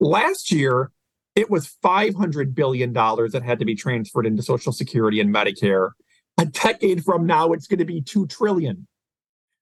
Last 0.00 0.50
year, 0.50 0.92
it 1.34 1.50
was 1.50 1.74
$500 1.82 2.54
billion 2.54 2.92
that 2.92 3.42
had 3.44 3.58
to 3.58 3.64
be 3.64 3.74
transferred 3.74 4.26
into 4.26 4.42
Social 4.42 4.72
Security 4.72 5.20
and 5.20 5.34
Medicare. 5.34 5.90
A 6.38 6.46
decade 6.46 7.04
from 7.04 7.26
now, 7.26 7.52
it's 7.52 7.66
going 7.66 7.78
to 7.78 7.84
be 7.84 8.00
2 8.00 8.26
trillion. 8.26 8.86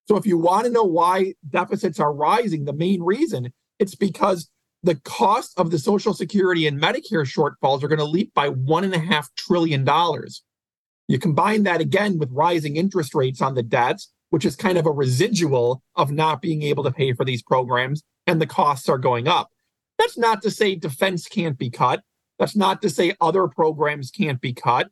So 0.09 0.17
if 0.17 0.25
you 0.25 0.39
want 0.39 0.65
to 0.65 0.73
know 0.73 0.85
why 0.85 1.35
deficits 1.49 2.01
are 2.01 2.13
rising, 2.13 2.65
the 2.65 2.73
main 2.73 3.03
reason 3.03 3.53
it's 3.79 3.95
because 3.95 4.51
the 4.83 4.97
cost 4.97 5.59
of 5.59 5.71
the 5.71 5.79
Social 5.79 6.15
Security 6.15 6.67
and 6.67 6.81
Medicare 6.81 7.27
shortfalls 7.27 7.83
are 7.83 7.89
going 7.89 7.99
to 7.99 8.05
leap 8.05 8.33
by 8.35 8.49
one 8.49 8.85
and 8.85 8.95
a 8.95 8.99
half 8.99 9.29
trillion 9.35 9.85
dollars. 9.85 10.43
You 11.09 11.19
combine 11.19 11.65
that 11.65 11.81
again 11.81 12.19
with 12.19 12.31
rising 12.33 12.77
interest 12.77 13.15
rates 13.15 13.41
on 13.41 13.55
the 13.55 13.63
debts, 13.63 14.13
which 14.31 14.45
is 14.45 14.57
kind 14.57 14.79
of 14.79 14.87
a 14.87 14.91
residual 14.91 15.83
of 15.97 16.11
not 16.11 16.43
being 16.43 16.63
able 16.63 16.85
to 16.85 16.91
pay 16.91 17.13
for 17.13 17.25
these 17.25 17.43
programs, 17.43 18.03
and 18.27 18.41
the 18.41 18.47
costs 18.47 18.89
are 18.89 18.99
going 18.99 19.27
up. 19.27 19.51
That's 19.99 20.17
not 20.17 20.43
to 20.43 20.51
say 20.51 20.75
defense 20.75 21.27
can't 21.27 21.59
be 21.59 21.71
cut. 21.71 22.03
That's 22.39 22.57
not 22.57 22.81
to 22.83 22.91
say 22.91 23.15
other 23.21 23.49
programs 23.49 24.11
can't 24.11 24.41
be 24.41 24.53
cut. 24.53 24.91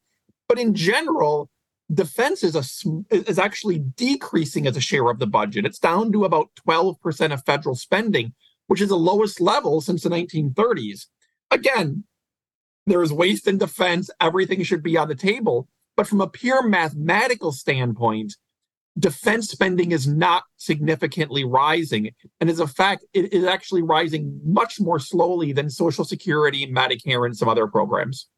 But 0.48 0.58
in 0.58 0.74
general, 0.74 1.48
defense 1.92 2.42
is, 2.42 2.54
a, 2.56 3.14
is 3.14 3.38
actually 3.38 3.78
decreasing 3.78 4.66
as 4.66 4.76
a 4.76 4.80
share 4.80 5.08
of 5.08 5.18
the 5.18 5.26
budget. 5.26 5.64
It's 5.64 5.78
down 5.78 6.12
to 6.12 6.24
about 6.24 6.50
12% 6.66 7.32
of 7.32 7.44
federal 7.44 7.76
spending, 7.76 8.34
which 8.66 8.80
is 8.80 8.88
the 8.88 8.96
lowest 8.96 9.40
level 9.40 9.80
since 9.80 10.02
the 10.02 10.08
1930s. 10.08 11.06
Again, 11.50 12.04
there 12.86 13.02
is 13.02 13.12
waste 13.12 13.46
in 13.46 13.58
defense. 13.58 14.10
Everything 14.20 14.62
should 14.62 14.82
be 14.82 14.96
on 14.96 15.08
the 15.08 15.14
table. 15.14 15.68
But 15.96 16.06
from 16.06 16.20
a 16.20 16.28
pure 16.28 16.62
mathematical 16.62 17.52
standpoint, 17.52 18.34
defense 18.98 19.48
spending 19.50 19.92
is 19.92 20.06
not 20.06 20.44
significantly 20.56 21.44
rising. 21.44 22.10
And 22.40 22.48
as 22.48 22.60
a 22.60 22.66
fact, 22.66 23.04
it 23.12 23.32
is 23.32 23.44
actually 23.44 23.82
rising 23.82 24.40
much 24.44 24.80
more 24.80 24.98
slowly 24.98 25.52
than 25.52 25.68
Social 25.68 26.04
Security, 26.04 26.66
Medicare, 26.72 27.26
and 27.26 27.36
some 27.36 27.48
other 27.48 27.66
programs. 27.66 28.28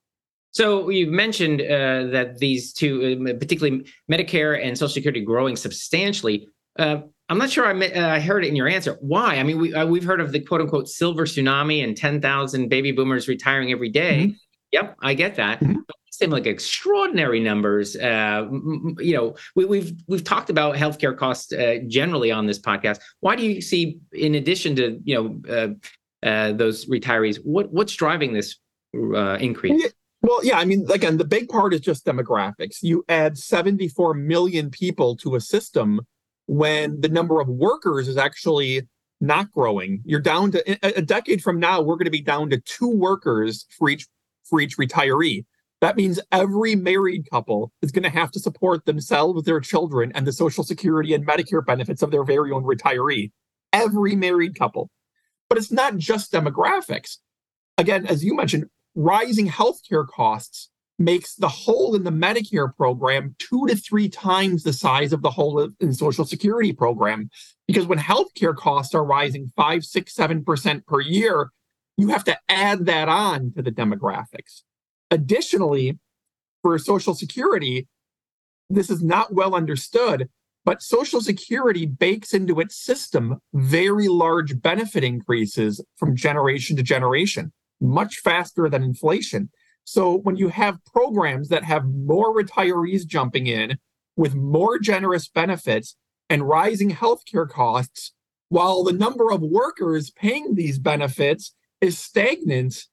So 0.51 0.89
you 0.89 1.07
mentioned 1.07 1.61
uh, 1.61 2.07
that 2.07 2.39
these 2.39 2.73
two, 2.73 3.25
uh, 3.29 3.35
particularly 3.35 3.87
Medicare 4.11 4.65
and 4.65 4.77
Social 4.77 4.95
Security, 4.95 5.21
growing 5.21 5.57
substantially. 5.57 6.49
Uh, 6.79 7.03
I'm 7.29 7.39
not 7.39 7.51
sure 7.51 7.67
I, 7.67 7.89
uh, 7.89 8.15
I, 8.15 8.21
heard 8.21 8.45
it 8.45 8.49
in 8.49 8.57
your 8.57 8.69
answer. 8.69 8.97
Why? 9.01 9.37
I 9.37 9.43
mean, 9.43 9.59
we, 9.59 9.75
uh, 9.75 9.85
we've 9.85 10.05
heard 10.05 10.21
of 10.21 10.33
the 10.33 10.41
quote 10.41 10.63
unquote 10.63 10.89
silver 10.89 11.27
tsunami 11.27 11.85
and 11.85 11.97
10,000 11.97 12.69
baby 12.69 12.93
boomers 12.93 13.29
retiring 13.29 13.71
every 13.71 13.91
day. 13.91 14.19
Mm-hmm. 14.19 14.37
Yep, 14.73 14.97
I 15.03 15.15
get 15.15 15.35
that. 15.37 15.61
Mm-hmm 15.61 15.81
seem 16.19 16.31
like 16.31 16.47
extraordinary 16.47 17.41
numbers. 17.41 17.97
Uh, 17.97 18.47
you 18.99 19.15
know, 19.15 19.37
we, 19.55 19.63
have 19.63 19.71
we've, 19.71 19.93
we've 20.09 20.25
talked 20.25 20.51
about 20.51 20.77
healthcare 20.77 21.17
costs 21.17 21.53
uh, 21.53 21.79
generally 21.87 22.31
on 22.31 22.47
this 22.47 22.59
podcast. 22.59 23.01
Why 23.21 23.37
do 23.37 23.47
you 23.47 23.61
see, 23.61 23.99
in 24.13 24.35
addition 24.35 24.77
to 24.77 25.01
you 25.05 25.15
know 25.15 25.41
uh, 25.49 26.27
uh 26.27 26.53
those 26.53 26.87
retirees, 26.87 27.37
what 27.45 27.71
what's 27.73 27.95
driving 27.95 28.33
this 28.33 28.57
uh, 28.97 29.37
increase? 29.37 29.83
Yeah. 29.83 29.91
Well, 30.21 30.45
yeah, 30.45 30.59
I 30.59 30.65
mean, 30.65 30.85
again, 30.91 31.17
the 31.17 31.25
big 31.25 31.49
part 31.49 31.73
is 31.73 31.81
just 31.81 32.05
demographics. 32.05 32.83
You 32.83 33.05
add 33.09 33.39
74 33.39 34.15
million 34.15 34.69
people 34.69 35.17
to 35.19 35.37
a 35.37 35.41
system 35.41 36.01
when 36.47 37.01
the 37.01 37.09
number 37.09 37.41
of 37.41 37.47
workers 37.47 38.09
is 38.09 38.17
actually 38.17 38.89
not 39.21 39.53
growing. 39.53 40.03
You're 40.05 40.21
down 40.21 40.51
to 40.53 40.97
a 40.99 41.03
decade 41.03 41.43
from 41.43 41.61
now, 41.61 41.81
we're 41.81 41.97
going 41.97 42.07
to 42.07 42.11
be 42.11 42.21
down 42.21 42.51
to 42.51 42.61
two 42.61 42.89
workers 42.89 43.67
for 43.79 43.89
each 43.89 44.07
for 44.45 44.61
each 44.61 44.77
retiree. 44.77 45.45
That 45.81 45.97
means 45.97 46.19
every 46.33 46.75
married 46.75 47.31
couple 47.31 47.73
is 47.83 47.93
going 47.93 48.03
to 48.03 48.11
have 48.11 48.33
to 48.33 48.41
support 48.41 48.85
themselves, 48.85 49.45
their 49.45 49.61
children, 49.61 50.11
and 50.15 50.27
the 50.27 50.33
Social 50.33 50.65
Security 50.65 51.15
and 51.15 51.27
Medicare 51.27 51.65
benefits 51.65 52.03
of 52.03 52.11
their 52.11 52.25
very 52.25 52.51
own 52.51 52.65
retiree. 52.65 53.31
Every 53.73 54.17
married 54.17 54.59
couple. 54.59 54.91
But 55.49 55.59
it's 55.59 55.71
not 55.71 55.97
just 55.97 56.33
demographics. 56.33 57.19
Again, 57.77 58.07
as 58.07 58.25
you 58.25 58.35
mentioned, 58.35 58.65
rising 58.95 59.49
healthcare 59.49 60.07
costs 60.07 60.69
makes 60.99 61.37
the 61.37 61.49
hole 61.49 61.95
in 61.95 62.03
the 62.03 62.11
Medicare 62.11 62.75
program 62.77 63.37
two 63.39 63.67
to 63.69 63.77
three 63.77 64.09
times 64.09 64.65
the 64.65 64.73
size 64.73 65.13
of 65.13 65.23
the 65.23 65.31
hole 65.31 65.61
in 65.61 65.89
the 65.89 65.95
Social 65.95 66.25
Security 66.25 66.73
program. 66.73 67.31
Because 67.69 67.87
when 67.87 67.99
healthcare 67.99 68.57
costs 68.57 68.97
are 68.97 69.05
rising 69.05 69.53
five, 69.55 69.85
six, 69.85 70.13
seven 70.13 70.45
percent 70.45 70.87
per 70.87 71.01
year, 71.01 71.51
you 71.97 72.09
have 72.09 72.25
to 72.25 72.37
add 72.49 72.87
that 72.87 73.09
on 73.09 73.53
to 73.57 73.63
the 73.63 73.71
demographics. 73.71 74.63
Additionally, 75.11 75.99
for 76.63 76.79
Social 76.79 77.15
Security, 77.15 77.87
this 78.69 78.91
is 78.91 79.03
not 79.03 79.33
well 79.33 79.55
understood, 79.55 80.29
but 80.65 80.83
Social 80.83 81.21
Security 81.21 81.87
bakes 81.87 82.35
into 82.35 82.61
its 82.61 82.77
system 82.77 83.39
very 83.55 84.09
large 84.09 84.61
benefit 84.61 85.03
increases 85.03 85.83
from 85.97 86.17
generation 86.17 86.77
to 86.77 86.83
generation, 86.83 87.53
much 87.81 88.17
faster 88.17 88.69
than 88.69 88.83
inflation. 88.83 89.51
So 89.85 90.19
when 90.19 90.37
you 90.37 90.49
have 90.49 90.85
programs 90.85 91.49
that 91.49 91.65
have 91.65 91.87
more 91.87 92.37
retirees 92.37 93.07
jumping 93.07 93.47
in 93.47 93.79
with 94.17 94.35
more 94.35 94.79
generous 94.79 95.29
benefits 95.29 95.97
and 96.29 96.47
rising 96.47 96.91
healthcare 96.91 97.49
costs, 97.49 98.13
while 98.51 98.85
the 98.85 98.93
number 98.93 99.31
of 99.33 99.41
workers 99.41 100.11
paying 100.11 100.55
these 100.55 100.79
benefits 100.79 101.55
is 101.81 101.99
stagnant, 101.99 102.85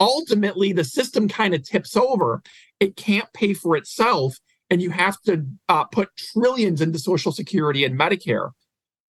ultimately 0.00 0.72
the 0.72 0.84
system 0.84 1.28
kind 1.28 1.54
of 1.54 1.62
tips 1.62 1.96
over. 1.96 2.42
It 2.80 2.96
can't 2.96 3.32
pay 3.32 3.54
for 3.54 3.76
itself, 3.76 4.36
and 4.70 4.82
you 4.82 4.90
have 4.90 5.20
to 5.22 5.46
uh, 5.68 5.84
put 5.84 6.10
trillions 6.16 6.80
into 6.80 6.98
Social 6.98 7.32
Security 7.32 7.84
and 7.84 7.98
Medicare. 7.98 8.50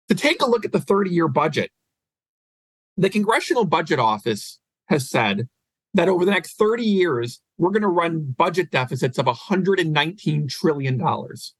To 0.09 0.15
take 0.15 0.41
a 0.41 0.49
look 0.49 0.65
at 0.65 0.71
the 0.71 0.79
30 0.79 1.11
year 1.11 1.27
budget, 1.27 1.71
the 2.97 3.09
Congressional 3.09 3.65
Budget 3.65 3.99
Office 3.99 4.59
has 4.87 5.09
said 5.09 5.47
that 5.93 6.09
over 6.09 6.25
the 6.25 6.31
next 6.31 6.57
30 6.57 6.83
years, 6.83 7.39
we're 7.57 7.71
going 7.71 7.81
to 7.81 7.87
run 7.87 8.35
budget 8.37 8.71
deficits 8.71 9.17
of 9.17 9.25
$119 9.25 10.49
trillion, 10.49 10.99
which 10.99 11.51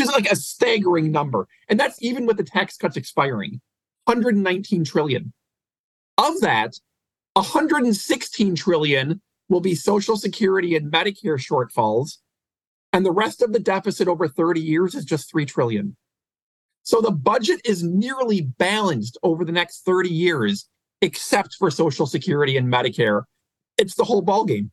is 0.00 0.08
like 0.08 0.30
a 0.30 0.36
staggering 0.36 1.10
number. 1.10 1.46
And 1.68 1.78
that's 1.78 2.02
even 2.02 2.26
with 2.26 2.36
the 2.36 2.44
tax 2.44 2.76
cuts 2.76 2.96
expiring 2.96 3.60
119 4.04 4.84
trillion. 4.84 5.32
Of 6.18 6.40
that, 6.40 6.74
116 7.34 8.54
trillion 8.54 9.20
will 9.48 9.60
be 9.60 9.74
social 9.74 10.16
security 10.16 10.76
and 10.76 10.92
medicare 10.92 11.38
shortfalls 11.38 12.18
and 12.92 13.06
the 13.06 13.12
rest 13.12 13.42
of 13.42 13.52
the 13.52 13.60
deficit 13.60 14.08
over 14.08 14.26
30 14.26 14.60
years 14.60 14.94
is 14.94 15.04
just 15.04 15.30
3 15.30 15.46
trillion. 15.46 15.96
So 16.82 17.00
the 17.00 17.12
budget 17.12 17.60
is 17.64 17.82
nearly 17.82 18.42
balanced 18.42 19.16
over 19.22 19.44
the 19.44 19.52
next 19.52 19.84
30 19.84 20.08
years 20.08 20.68
except 21.02 21.54
for 21.54 21.70
social 21.70 22.06
security 22.06 22.56
and 22.56 22.72
medicare. 22.72 23.22
It's 23.78 23.94
the 23.94 24.04
whole 24.04 24.24
ballgame 24.24 24.70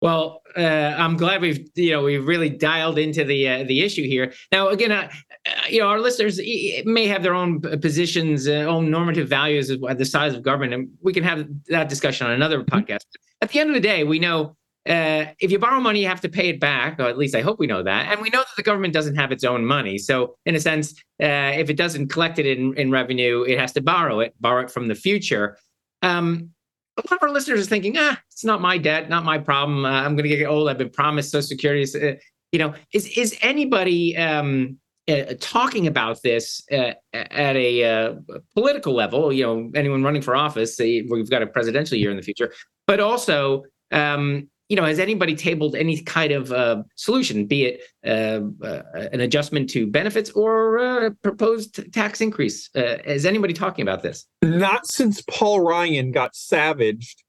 well, 0.00 0.42
uh, 0.56 0.60
I'm 0.96 1.16
glad 1.16 1.40
we've 1.40 1.68
you 1.74 1.90
know 1.90 2.02
we've 2.02 2.26
really 2.26 2.48
dialed 2.48 2.98
into 2.98 3.24
the 3.24 3.48
uh, 3.48 3.64
the 3.64 3.82
issue 3.82 4.04
here. 4.04 4.32
Now, 4.52 4.68
again, 4.68 4.92
uh, 4.92 5.08
uh 5.46 5.50
you 5.68 5.80
know, 5.80 5.88
our 5.88 6.00
listeners 6.00 6.40
may 6.84 7.06
have 7.06 7.22
their 7.22 7.34
own 7.34 7.60
positions, 7.60 8.46
uh, 8.46 8.52
own 8.52 8.90
normative 8.90 9.28
values 9.28 9.70
at 9.70 9.98
the 9.98 10.04
size 10.04 10.34
of 10.34 10.42
government, 10.42 10.74
and 10.74 10.88
we 11.02 11.12
can 11.12 11.24
have 11.24 11.48
that 11.68 11.88
discussion 11.88 12.26
on 12.26 12.32
another 12.32 12.62
mm-hmm. 12.62 12.76
podcast. 12.76 13.06
At 13.40 13.50
the 13.50 13.60
end 13.60 13.70
of 13.70 13.74
the 13.74 13.80
day, 13.80 14.04
we 14.04 14.20
know 14.20 14.56
uh, 14.88 15.26
if 15.40 15.50
you 15.50 15.58
borrow 15.58 15.80
money, 15.80 16.02
you 16.02 16.08
have 16.08 16.20
to 16.20 16.28
pay 16.28 16.48
it 16.48 16.60
back. 16.60 17.00
Or 17.00 17.04
at 17.04 17.18
least 17.18 17.34
I 17.34 17.40
hope 17.40 17.58
we 17.58 17.66
know 17.66 17.82
that, 17.82 18.12
and 18.12 18.20
we 18.20 18.30
know 18.30 18.40
that 18.40 18.56
the 18.56 18.62
government 18.62 18.94
doesn't 18.94 19.16
have 19.16 19.32
its 19.32 19.42
own 19.42 19.64
money. 19.64 19.98
So, 19.98 20.36
in 20.46 20.54
a 20.54 20.60
sense, 20.60 20.94
if 21.18 21.70
it 21.70 21.76
doesn't 21.76 22.08
collect 22.08 22.38
it 22.38 22.46
in, 22.46 22.72
in 22.74 22.92
revenue, 22.92 23.42
it 23.42 23.58
has 23.58 23.72
to 23.72 23.80
borrow 23.80 24.20
it, 24.20 24.34
borrow 24.40 24.62
it 24.62 24.70
from 24.70 24.86
the 24.86 24.94
future. 24.94 25.58
Um, 26.02 26.50
a 26.98 27.10
lot 27.10 27.22
of 27.22 27.28
our 27.28 27.30
listeners 27.30 27.60
are 27.60 27.68
thinking, 27.68 27.94
ah, 27.96 28.20
it's 28.30 28.44
not 28.44 28.60
my 28.60 28.76
debt, 28.76 29.08
not 29.08 29.24
my 29.24 29.38
problem. 29.38 29.84
Uh, 29.84 29.90
I'm 29.90 30.16
going 30.16 30.28
to 30.28 30.36
get 30.36 30.46
old. 30.46 30.68
I've 30.68 30.78
been 30.78 30.90
promised 30.90 31.30
Social 31.30 31.46
Security. 31.46 31.84
Uh, 31.94 32.14
you 32.52 32.58
know, 32.58 32.74
is 32.92 33.06
is 33.16 33.36
anybody 33.40 34.16
um, 34.16 34.78
uh, 35.08 35.34
talking 35.38 35.86
about 35.86 36.22
this 36.22 36.62
uh, 36.72 36.92
at 37.12 37.56
a 37.56 37.84
uh, 37.84 38.14
political 38.54 38.94
level? 38.94 39.32
You 39.32 39.46
know, 39.46 39.70
anyone 39.74 40.02
running 40.02 40.22
for 40.22 40.34
office? 40.34 40.76
we've 40.78 41.30
got 41.30 41.42
a 41.42 41.46
presidential 41.46 41.96
year 41.96 42.10
in 42.10 42.16
the 42.16 42.22
future, 42.22 42.52
but 42.86 43.00
also 43.00 43.64
um, 43.92 44.48
you 44.68 44.76
know, 44.76 44.84
has 44.84 44.98
anybody 44.98 45.34
tabled 45.34 45.74
any 45.74 46.00
kind 46.02 46.32
of 46.32 46.52
uh, 46.52 46.82
solution, 46.94 47.46
be 47.46 47.64
it 47.64 47.82
uh, 48.06 48.40
uh, 48.64 48.82
an 49.12 49.20
adjustment 49.20 49.70
to 49.70 49.86
benefits 49.86 50.30
or 50.32 50.76
a 50.76 51.10
proposed 51.10 51.92
tax 51.92 52.20
increase? 52.20 52.68
Uh, 52.76 52.98
is 53.04 53.24
anybody 53.24 53.54
talking 53.54 53.82
about 53.82 54.02
this? 54.02 54.26
Not 54.42 54.86
since 54.86 55.22
Paul 55.22 55.60
Ryan 55.60 56.12
got 56.12 56.36
savaged 56.36 57.24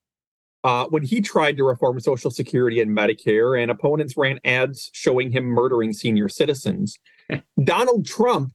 uh, 0.66 0.86
when 0.88 1.04
he 1.04 1.22
tried 1.22 1.56
to 1.58 1.64
reform 1.64 2.00
Social 2.02 2.30
Security 2.30 2.82
and 2.82 2.96
Medicare, 2.96 3.62
and 3.62 3.72
opponents 3.72 4.18
ran 4.18 4.40
ads 4.44 4.90
showing 4.94 5.32
him 5.32 5.46
murdering 5.46 5.94
senior 5.94 6.28
citizens. 6.28 6.98
Donald 7.64 8.06
Trump 8.06 8.52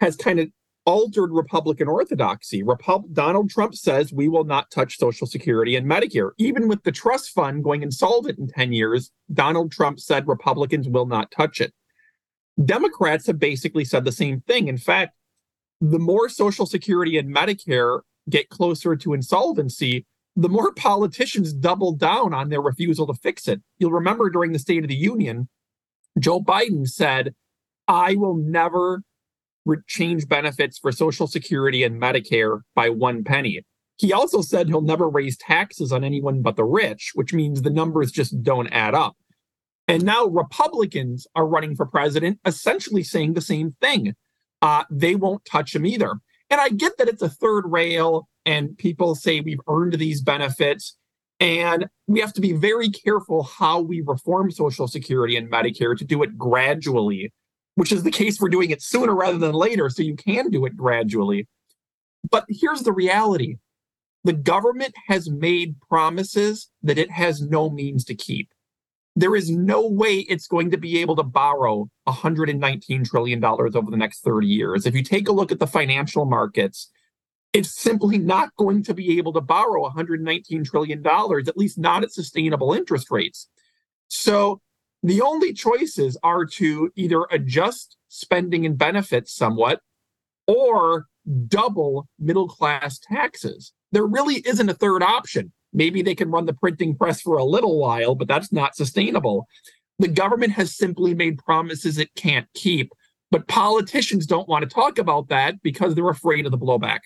has 0.00 0.14
kind 0.16 0.38
of 0.38 0.48
altered 0.86 1.30
Republican 1.32 1.88
orthodoxy. 1.88 2.62
Donald 3.12 3.50
Trump 3.50 3.74
says 3.74 4.12
we 4.12 4.28
will 4.28 4.44
not 4.44 4.70
touch 4.70 4.98
Social 4.98 5.26
Security 5.26 5.76
and 5.76 5.86
Medicare. 5.86 6.30
Even 6.38 6.68
with 6.68 6.82
the 6.82 6.92
trust 6.92 7.30
fund 7.30 7.62
going 7.62 7.82
insolvent 7.82 8.38
in 8.38 8.48
10 8.48 8.72
years, 8.72 9.10
Donald 9.32 9.72
Trump 9.72 10.00
said 10.00 10.26
Republicans 10.26 10.88
will 10.88 11.06
not 11.06 11.30
touch 11.30 11.60
it. 11.60 11.72
Democrats 12.64 13.26
have 13.26 13.38
basically 13.38 13.84
said 13.84 14.04
the 14.04 14.12
same 14.12 14.40
thing. 14.42 14.68
In 14.68 14.78
fact, 14.78 15.14
the 15.80 15.98
more 15.98 16.28
Social 16.28 16.66
Security 16.66 17.18
and 17.18 17.34
Medicare 17.34 18.00
get 18.28 18.48
closer 18.48 18.96
to 18.96 19.14
insolvency, 19.14 20.06
the 20.36 20.48
more 20.48 20.72
politicians 20.76 21.52
double 21.52 21.92
down 21.92 22.34
on 22.34 22.48
their 22.48 22.60
refusal 22.60 23.06
to 23.06 23.14
fix 23.14 23.48
it. 23.48 23.62
You'll 23.78 23.92
remember 23.92 24.30
during 24.30 24.52
the 24.52 24.58
State 24.58 24.82
of 24.82 24.88
the 24.88 24.94
Union, 24.94 25.48
Joe 26.18 26.40
Biden 26.40 26.88
said, 26.88 27.34
I 27.88 28.14
will 28.14 28.36
never 28.36 29.02
change 29.86 30.28
benefits 30.28 30.78
for 30.78 30.92
Social 30.92 31.26
Security 31.26 31.84
and 31.84 32.00
Medicare 32.00 32.60
by 32.74 32.88
one 32.90 33.24
penny. 33.24 33.62
He 33.96 34.12
also 34.12 34.40
said 34.40 34.68
he'll 34.68 34.80
never 34.80 35.08
raise 35.08 35.36
taxes 35.36 35.92
on 35.92 36.04
anyone 36.04 36.40
but 36.40 36.56
the 36.56 36.64
rich, 36.64 37.12
which 37.14 37.34
means 37.34 37.60
the 37.60 37.70
numbers 37.70 38.10
just 38.10 38.42
don't 38.42 38.68
add 38.68 38.94
up. 38.94 39.14
And 39.86 40.04
now 40.04 40.24
Republicans 40.24 41.26
are 41.34 41.46
running 41.46 41.76
for 41.76 41.84
president, 41.84 42.38
essentially 42.46 43.02
saying 43.02 43.34
the 43.34 43.40
same 43.40 43.76
thing. 43.80 44.14
Uh, 44.62 44.84
they 44.90 45.16
won't 45.16 45.44
touch 45.44 45.74
him 45.74 45.84
either. 45.84 46.14
And 46.48 46.60
I 46.60 46.70
get 46.70 46.96
that 46.98 47.08
it's 47.08 47.22
a 47.22 47.28
third 47.28 47.64
rail, 47.66 48.28
and 48.46 48.76
people 48.78 49.14
say 49.14 49.40
we've 49.40 49.60
earned 49.68 49.94
these 49.94 50.22
benefits. 50.22 50.96
And 51.38 51.86
we 52.06 52.20
have 52.20 52.32
to 52.34 52.40
be 52.40 52.52
very 52.52 52.90
careful 52.90 53.42
how 53.42 53.80
we 53.80 54.02
reform 54.06 54.50
Social 54.50 54.86
Security 54.86 55.36
and 55.36 55.50
Medicare 55.50 55.96
to 55.96 56.04
do 56.04 56.22
it 56.22 56.36
gradually 56.36 57.32
which 57.80 57.92
is 57.92 58.02
the 58.02 58.10
case 58.10 58.36
for 58.36 58.50
doing 58.50 58.68
it 58.68 58.82
sooner 58.82 59.14
rather 59.14 59.38
than 59.38 59.54
later, 59.54 59.88
so 59.88 60.02
you 60.02 60.14
can 60.14 60.50
do 60.50 60.66
it 60.66 60.76
gradually. 60.76 61.48
But 62.30 62.44
here's 62.46 62.82
the 62.82 62.92
reality 62.92 63.56
the 64.22 64.34
government 64.34 64.92
has 65.06 65.30
made 65.30 65.80
promises 65.88 66.68
that 66.82 66.98
it 66.98 67.10
has 67.10 67.40
no 67.40 67.70
means 67.70 68.04
to 68.04 68.14
keep. 68.14 68.50
There 69.16 69.34
is 69.34 69.50
no 69.50 69.88
way 69.88 70.18
it's 70.18 70.46
going 70.46 70.70
to 70.72 70.76
be 70.76 70.98
able 70.98 71.16
to 71.16 71.22
borrow 71.22 71.88
$119 72.06 73.08
trillion 73.08 73.42
over 73.42 73.70
the 73.70 73.96
next 73.96 74.20
30 74.20 74.46
years. 74.46 74.84
If 74.84 74.94
you 74.94 75.02
take 75.02 75.26
a 75.26 75.32
look 75.32 75.50
at 75.50 75.58
the 75.58 75.66
financial 75.66 76.26
markets, 76.26 76.90
it's 77.54 77.74
simply 77.74 78.18
not 78.18 78.54
going 78.56 78.82
to 78.82 78.92
be 78.92 79.16
able 79.16 79.32
to 79.32 79.40
borrow 79.40 79.88
$119 79.88 80.66
trillion, 80.66 81.02
at 81.06 81.56
least 81.56 81.78
not 81.78 82.02
at 82.02 82.12
sustainable 82.12 82.74
interest 82.74 83.10
rates. 83.10 83.48
So 84.08 84.60
the 85.02 85.22
only 85.22 85.52
choices 85.52 86.16
are 86.22 86.44
to 86.44 86.90
either 86.94 87.26
adjust 87.30 87.96
spending 88.08 88.66
and 88.66 88.76
benefits 88.76 89.34
somewhat 89.34 89.80
or 90.46 91.06
double 91.46 92.08
middle 92.18 92.48
class 92.48 92.98
taxes. 92.98 93.72
There 93.92 94.06
really 94.06 94.36
isn't 94.46 94.68
a 94.68 94.74
third 94.74 95.02
option. 95.02 95.52
Maybe 95.72 96.02
they 96.02 96.14
can 96.14 96.30
run 96.30 96.46
the 96.46 96.52
printing 96.52 96.96
press 96.96 97.20
for 97.20 97.38
a 97.38 97.44
little 97.44 97.78
while, 97.78 98.14
but 98.14 98.28
that's 98.28 98.52
not 98.52 98.74
sustainable. 98.74 99.46
The 99.98 100.08
government 100.08 100.52
has 100.54 100.76
simply 100.76 101.14
made 101.14 101.38
promises 101.38 101.98
it 101.98 102.14
can't 102.16 102.46
keep, 102.54 102.92
but 103.30 103.48
politicians 103.48 104.26
don't 104.26 104.48
want 104.48 104.62
to 104.62 104.74
talk 104.74 104.98
about 104.98 105.28
that 105.28 105.62
because 105.62 105.94
they're 105.94 106.08
afraid 106.08 106.46
of 106.46 106.52
the 106.52 106.58
blowback. 106.58 107.00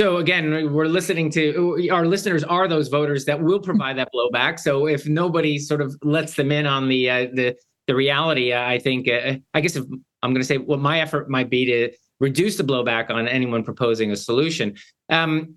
So 0.00 0.18
again, 0.18 0.72
we're 0.72 0.86
listening 0.86 1.28
to 1.32 1.88
our 1.90 2.06
listeners 2.06 2.44
are 2.44 2.68
those 2.68 2.86
voters 2.86 3.24
that 3.24 3.42
will 3.42 3.58
provide 3.58 3.98
that 3.98 4.08
blowback. 4.14 4.60
So 4.60 4.86
if 4.86 5.08
nobody 5.08 5.58
sort 5.58 5.80
of 5.80 5.96
lets 6.02 6.34
them 6.34 6.52
in 6.52 6.66
on 6.66 6.88
the 6.88 7.10
uh, 7.10 7.26
the 7.32 7.56
the 7.88 7.96
reality, 7.96 8.52
uh, 8.52 8.64
I 8.64 8.78
think 8.78 9.08
uh, 9.08 9.38
I 9.54 9.60
guess 9.60 9.74
if 9.74 9.84
I'm 10.22 10.32
going 10.32 10.40
to 10.40 10.46
say 10.46 10.58
what 10.58 10.78
my 10.78 11.00
effort 11.00 11.28
might 11.28 11.50
be 11.50 11.64
to 11.66 11.90
reduce 12.20 12.56
the 12.56 12.62
blowback 12.62 13.10
on 13.10 13.26
anyone 13.26 13.64
proposing 13.64 14.12
a 14.12 14.16
solution. 14.16 14.76
Um, 15.08 15.56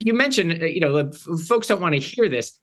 you 0.00 0.14
mentioned, 0.14 0.62
uh, 0.62 0.66
you 0.66 0.80
know, 0.80 1.10
folks 1.46 1.66
don't 1.66 1.80
want 1.80 1.94
to 1.94 2.00
hear 2.00 2.28
this, 2.28 2.58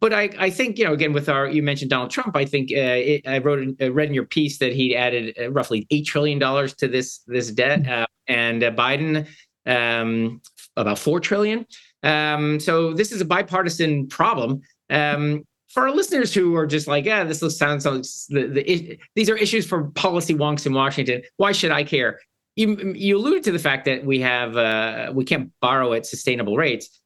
but 0.00 0.12
I, 0.12 0.30
I 0.38 0.50
think 0.50 0.78
you 0.78 0.84
know 0.84 0.92
again 0.92 1.12
with 1.12 1.28
our 1.28 1.48
you 1.48 1.62
mentioned 1.62 1.90
Donald 1.90 2.10
Trump. 2.10 2.36
I 2.36 2.44
think 2.44 2.70
uh, 2.70 2.74
it, 2.76 3.26
I 3.26 3.38
wrote 3.38 3.66
I 3.80 3.88
read 3.88 4.08
in 4.08 4.14
your 4.14 4.26
piece 4.26 4.58
that 4.58 4.72
he 4.72 4.94
added 4.94 5.36
uh, 5.40 5.50
roughly 5.50 5.88
eight 5.90 6.06
trillion 6.06 6.38
dollars 6.38 6.72
to 6.74 6.86
this 6.86 7.18
this 7.26 7.50
debt, 7.50 7.88
uh, 7.88 8.06
and 8.28 8.62
uh, 8.62 8.70
Biden 8.70 9.26
um, 9.66 10.40
about 10.76 10.98
four 10.98 11.20
trillion. 11.20 11.66
Um, 12.02 12.60
so 12.60 12.92
this 12.92 13.12
is 13.12 13.20
a 13.20 13.24
bipartisan 13.24 14.06
problem. 14.08 14.62
Um, 14.90 15.44
for 15.68 15.82
our 15.82 15.94
listeners 15.94 16.32
who 16.32 16.54
are 16.56 16.66
just 16.66 16.86
like, 16.86 17.04
yeah, 17.04 17.24
this 17.24 17.40
sounds 17.58 17.84
like 17.84 18.02
the, 18.30 18.46
the, 18.46 18.98
these 19.14 19.28
are 19.28 19.36
issues 19.36 19.66
for 19.66 19.90
policy 19.90 20.34
wonks 20.34 20.64
in 20.64 20.72
Washington. 20.72 21.22
Why 21.36 21.52
should 21.52 21.70
I 21.70 21.84
care? 21.84 22.20
You, 22.54 22.94
you 22.94 23.18
alluded 23.18 23.44
to 23.44 23.52
the 23.52 23.58
fact 23.58 23.84
that 23.84 24.06
we 24.06 24.18
have 24.20 24.56
uh, 24.56 25.12
we 25.14 25.24
can't 25.24 25.52
borrow 25.60 25.92
at 25.92 26.06
sustainable 26.06 26.56
rates. 26.56 27.02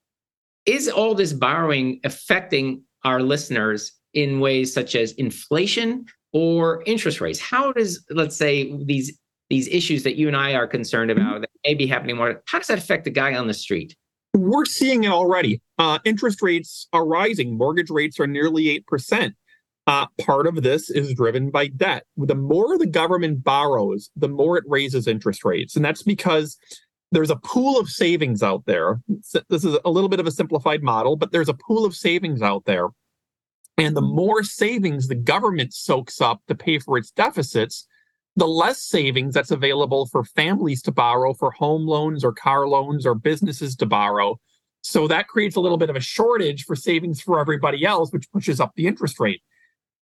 Is 0.66 0.88
all 0.88 1.16
this 1.16 1.32
borrowing 1.32 2.00
affecting 2.04 2.84
our 3.04 3.20
listeners 3.20 3.92
in 4.14 4.38
ways 4.38 4.72
such 4.72 4.94
as 4.94 5.12
inflation 5.12 6.04
or 6.32 6.84
interest 6.86 7.20
rates? 7.20 7.40
How 7.40 7.72
does 7.72 8.04
let's 8.10 8.36
say 8.36 8.72
these 8.84 9.18
these 9.50 9.68
issues 9.68 10.04
that 10.04 10.16
you 10.16 10.28
and 10.28 10.36
I 10.36 10.54
are 10.54 10.66
concerned 10.66 11.10
mm-hmm. 11.10 11.20
about 11.20 11.40
that 11.42 11.50
may 11.66 11.74
be 11.74 11.86
happening 11.86 12.16
more. 12.16 12.42
How 12.46 12.58
does 12.58 12.68
that 12.68 12.78
affect 12.78 13.04
the 13.04 13.10
guy 13.10 13.34
on 13.34 13.48
the 13.48 13.54
street? 13.54 13.96
We're 14.32 14.64
seeing 14.64 15.04
it 15.04 15.10
already. 15.10 15.60
Uh, 15.76 15.98
interest 16.04 16.40
rates 16.40 16.86
are 16.92 17.04
rising. 17.04 17.58
Mortgage 17.58 17.90
rates 17.90 18.20
are 18.20 18.28
nearly 18.28 18.82
8%. 18.88 19.34
Uh, 19.86 20.06
part 20.24 20.46
of 20.46 20.62
this 20.62 20.88
is 20.88 21.12
driven 21.14 21.50
by 21.50 21.66
debt. 21.66 22.04
The 22.16 22.36
more 22.36 22.78
the 22.78 22.86
government 22.86 23.42
borrows, 23.42 24.08
the 24.14 24.28
more 24.28 24.56
it 24.56 24.64
raises 24.68 25.08
interest 25.08 25.44
rates. 25.44 25.74
And 25.74 25.84
that's 25.84 26.04
because 26.04 26.56
there's 27.10 27.30
a 27.30 27.36
pool 27.36 27.80
of 27.80 27.88
savings 27.88 28.40
out 28.40 28.66
there. 28.66 29.00
This 29.48 29.64
is 29.64 29.76
a 29.84 29.90
little 29.90 30.08
bit 30.08 30.20
of 30.20 30.28
a 30.28 30.30
simplified 30.30 30.84
model, 30.84 31.16
but 31.16 31.32
there's 31.32 31.48
a 31.48 31.54
pool 31.54 31.84
of 31.84 31.96
savings 31.96 32.40
out 32.40 32.66
there. 32.66 32.88
And 33.78 33.96
the 33.96 34.02
more 34.02 34.44
savings 34.44 35.08
the 35.08 35.16
government 35.16 35.74
soaks 35.74 36.20
up 36.20 36.40
to 36.46 36.54
pay 36.54 36.78
for 36.78 36.96
its 36.96 37.10
deficits, 37.10 37.88
the 38.40 38.48
less 38.48 38.82
savings 38.82 39.34
that's 39.34 39.50
available 39.50 40.06
for 40.06 40.24
families 40.24 40.80
to 40.80 40.90
borrow 40.90 41.34
for 41.34 41.50
home 41.50 41.86
loans 41.86 42.24
or 42.24 42.32
car 42.32 42.66
loans 42.66 43.04
or 43.04 43.14
businesses 43.14 43.76
to 43.76 43.84
borrow. 43.84 44.40
So 44.80 45.06
that 45.08 45.28
creates 45.28 45.56
a 45.56 45.60
little 45.60 45.76
bit 45.76 45.90
of 45.90 45.96
a 45.96 46.00
shortage 46.00 46.64
for 46.64 46.74
savings 46.74 47.20
for 47.20 47.38
everybody 47.38 47.84
else, 47.84 48.10
which 48.10 48.32
pushes 48.32 48.58
up 48.58 48.72
the 48.74 48.86
interest 48.86 49.20
rate. 49.20 49.42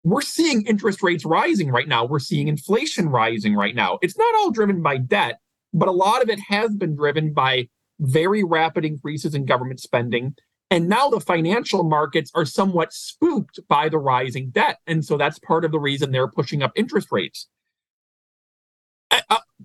We're 0.04 0.20
seeing 0.20 0.64
interest 0.66 1.02
rates 1.02 1.24
rising 1.24 1.70
right 1.72 1.88
now. 1.88 2.04
We're 2.04 2.20
seeing 2.20 2.46
inflation 2.46 3.08
rising 3.08 3.56
right 3.56 3.74
now. 3.74 3.98
It's 4.02 4.16
not 4.16 4.32
all 4.36 4.52
driven 4.52 4.82
by 4.82 4.98
debt, 4.98 5.40
but 5.74 5.88
a 5.88 5.92
lot 5.92 6.22
of 6.22 6.28
it 6.28 6.38
has 6.48 6.76
been 6.76 6.94
driven 6.94 7.32
by 7.32 7.68
very 7.98 8.44
rapid 8.44 8.84
increases 8.84 9.34
in 9.34 9.46
government 9.46 9.80
spending. 9.80 10.36
And 10.70 10.88
now 10.88 11.08
the 11.08 11.18
financial 11.18 11.82
markets 11.82 12.30
are 12.36 12.44
somewhat 12.44 12.92
spooked 12.92 13.58
by 13.68 13.88
the 13.88 13.98
rising 13.98 14.50
debt. 14.50 14.78
And 14.86 15.04
so 15.04 15.16
that's 15.16 15.40
part 15.40 15.64
of 15.64 15.72
the 15.72 15.80
reason 15.80 16.12
they're 16.12 16.28
pushing 16.28 16.62
up 16.62 16.70
interest 16.76 17.08
rates 17.10 17.48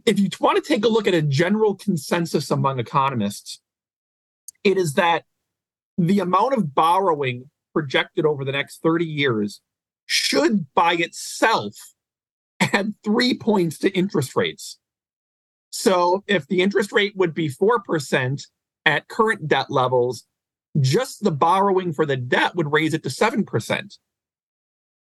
if 0.06 0.20
you 0.20 0.30
want 0.40 0.64
to 0.64 0.68
take 0.68 0.86
a 0.86 0.90
look 0.90 1.08
at 1.08 1.14
a 1.14 1.22
general 1.22 1.76
consensus 1.76 2.52
among 2.52 2.80
economists, 2.80 3.62
it 4.64 4.78
is 4.78 4.94
that 4.94 5.24
the 5.98 6.20
amount 6.20 6.54
of 6.54 6.74
borrowing 6.74 7.50
projected 7.74 8.26
over 8.26 8.46
the 8.46 8.52
next 8.52 8.82
30 8.82 9.06
years 9.06 9.62
should 10.06 10.68
by 10.74 10.94
itself 10.94 11.74
add 12.60 12.94
three 13.04 13.34
points 13.34 13.78
to 13.80 13.90
interest 13.92 14.36
rates. 14.36 14.80
So 15.70 16.24
if 16.28 16.48
the 16.48 16.62
interest 16.62 16.92
rate 16.92 17.14
would 17.16 17.34
be 17.34 17.50
4% 17.50 18.46
at 18.86 19.08
current 19.08 19.48
debt 19.48 19.72
levels, 19.72 20.26
just 20.80 21.24
the 21.24 21.32
borrowing 21.32 21.94
for 21.94 22.06
the 22.06 22.18
debt 22.18 22.56
would 22.56 22.72
raise 22.72 22.94
it 22.94 23.04
to 23.04 23.10
7%. 23.10 23.98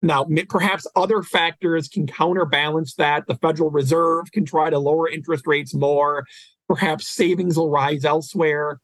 Now, 0.04 0.28
perhaps 0.50 0.86
other 0.98 1.24
factors 1.24 1.88
can 1.88 2.06
counterbalance 2.06 2.94
that. 2.96 3.26
The 3.26 3.36
Federal 3.36 3.72
Reserve 3.72 4.32
can 4.34 4.44
try 4.44 4.70
to 4.70 4.78
lower 4.78 5.10
interest 5.10 5.48
rates 5.48 5.74
more. 5.74 6.28
Perhaps 6.68 7.08
savings 7.08 7.58
will 7.58 7.70
rise 7.70 8.04
elsewhere. 8.04 8.82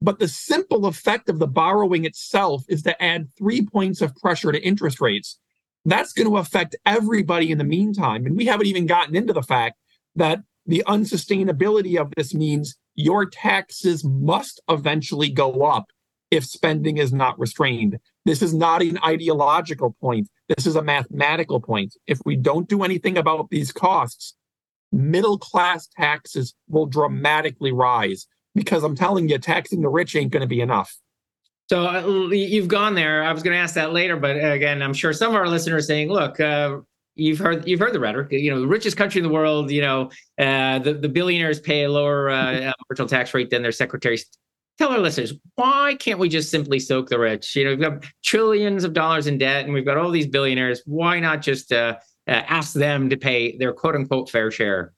But 0.00 0.18
the 0.18 0.28
simple 0.28 0.86
effect 0.86 1.28
of 1.28 1.38
the 1.38 1.46
borrowing 1.46 2.06
itself 2.06 2.64
is 2.68 2.82
to 2.84 3.02
add 3.02 3.28
three 3.36 3.64
points 3.64 4.00
of 4.00 4.16
pressure 4.16 4.50
to 4.50 4.66
interest 4.66 5.00
rates. 5.00 5.38
That's 5.84 6.14
going 6.14 6.28
to 6.28 6.38
affect 6.38 6.74
everybody 6.86 7.50
in 7.50 7.58
the 7.58 7.64
meantime. 7.64 8.24
And 8.24 8.34
we 8.34 8.46
haven't 8.46 8.66
even 8.66 8.86
gotten 8.86 9.14
into 9.14 9.34
the 9.34 9.42
fact 9.42 9.78
that 10.16 10.40
the 10.64 10.82
unsustainability 10.86 12.00
of 12.00 12.12
this 12.16 12.32
means 12.32 12.76
your 12.94 13.26
taxes 13.26 14.04
must 14.04 14.60
eventually 14.70 15.28
go 15.28 15.64
up 15.66 15.90
if 16.30 16.46
spending 16.46 16.96
is 16.96 17.12
not 17.12 17.38
restrained. 17.38 17.98
This 18.24 18.42
is 18.42 18.54
not 18.54 18.82
an 18.82 18.98
ideological 19.04 19.96
point. 20.00 20.28
This 20.48 20.66
is 20.66 20.76
a 20.76 20.82
mathematical 20.82 21.60
point. 21.60 21.94
If 22.06 22.20
we 22.24 22.36
don't 22.36 22.68
do 22.68 22.82
anything 22.84 23.18
about 23.18 23.50
these 23.50 23.72
costs, 23.72 24.34
middle 24.92 25.38
class 25.38 25.88
taxes 25.88 26.54
will 26.68 26.86
dramatically 26.86 27.72
rise 27.72 28.26
because 28.54 28.84
I'm 28.84 28.94
telling 28.94 29.28
you, 29.28 29.38
taxing 29.38 29.80
the 29.80 29.88
rich 29.88 30.14
ain't 30.14 30.30
going 30.30 30.42
to 30.42 30.46
be 30.46 30.60
enough. 30.60 30.96
So 31.68 31.86
uh, 31.86 32.28
you've 32.30 32.68
gone 32.68 32.94
there. 32.94 33.22
I 33.24 33.32
was 33.32 33.42
going 33.42 33.54
to 33.54 33.60
ask 33.60 33.74
that 33.76 33.92
later, 33.92 34.16
but 34.16 34.36
again, 34.36 34.82
I'm 34.82 34.92
sure 34.92 35.12
some 35.12 35.30
of 35.30 35.36
our 35.36 35.48
listeners 35.48 35.86
saying, 35.86 36.10
look, 36.10 36.38
uh, 36.38 36.78
you've 37.14 37.38
heard 37.38 37.66
you've 37.66 37.80
heard 37.80 37.92
the 37.92 38.00
rhetoric. 38.00 38.30
You 38.32 38.50
know, 38.50 38.60
the 38.60 38.66
richest 38.66 38.96
country 38.96 39.20
in 39.20 39.26
the 39.26 39.32
world. 39.32 39.70
You 39.70 39.82
know, 39.82 40.10
uh, 40.38 40.78
the 40.80 40.94
the 40.94 41.08
billionaires 41.08 41.60
pay 41.60 41.84
a 41.84 41.90
lower 41.90 42.30
uh, 42.30 42.72
marginal 42.90 43.08
tax 43.08 43.32
rate 43.32 43.50
than 43.50 43.62
their 43.62 43.72
secretaries. 43.72 44.26
Tell 44.82 44.90
our 44.90 44.98
listeners 44.98 45.32
why 45.54 45.94
can't 46.00 46.18
we 46.18 46.28
just 46.28 46.50
simply 46.50 46.80
soak 46.80 47.08
the 47.08 47.16
rich? 47.16 47.54
You 47.54 47.62
know, 47.62 47.70
we've 47.70 47.80
got 47.80 48.04
trillions 48.24 48.82
of 48.82 48.94
dollars 48.94 49.28
in 49.28 49.38
debt, 49.38 49.64
and 49.64 49.72
we've 49.72 49.84
got 49.84 49.96
all 49.96 50.10
these 50.10 50.26
billionaires. 50.26 50.82
Why 50.86 51.20
not 51.20 51.40
just 51.40 51.70
uh, 51.70 51.98
uh 52.26 52.42
ask 52.48 52.72
them 52.72 53.08
to 53.08 53.16
pay 53.16 53.56
their 53.58 53.72
quote 53.72 53.94
unquote 53.94 54.28
fair 54.28 54.50
share? 54.50 54.92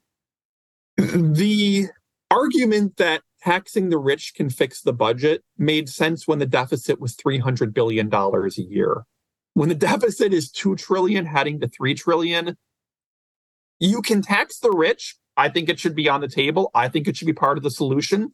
The 0.97 1.88
argument 2.31 2.97
that 2.97 3.25
taxing 3.42 3.90
the 3.90 3.99
rich 3.99 4.33
can 4.35 4.49
fix 4.49 4.81
the 4.81 4.94
budget 4.94 5.44
made 5.59 5.90
sense 5.90 6.27
when 6.27 6.38
the 6.38 6.47
deficit 6.47 6.99
was 6.99 7.14
$300 7.14 7.75
billion 7.75 8.11
a 8.11 8.49
year. 8.62 9.05
When 9.53 9.68
the 9.68 9.75
deficit 9.75 10.33
is 10.33 10.51
2 10.51 10.77
trillion 10.77 11.27
heading 11.27 11.61
to 11.61 11.68
3 11.68 11.92
trillion, 11.92 12.57
you 13.81 14.01
can 14.01 14.23
tax 14.23 14.61
the 14.61 14.70
rich. 14.70 15.16
I 15.37 15.51
think 15.51 15.68
it 15.68 15.79
should 15.79 15.94
be 15.94 16.09
on 16.09 16.23
the 16.23 16.29
table. 16.29 16.70
I 16.75 16.88
think 16.88 17.07
it 17.07 17.18
should 17.18 17.27
be 17.27 17.35
part 17.35 17.59
of 17.59 17.64
the 17.64 17.70
solution. 17.70 18.33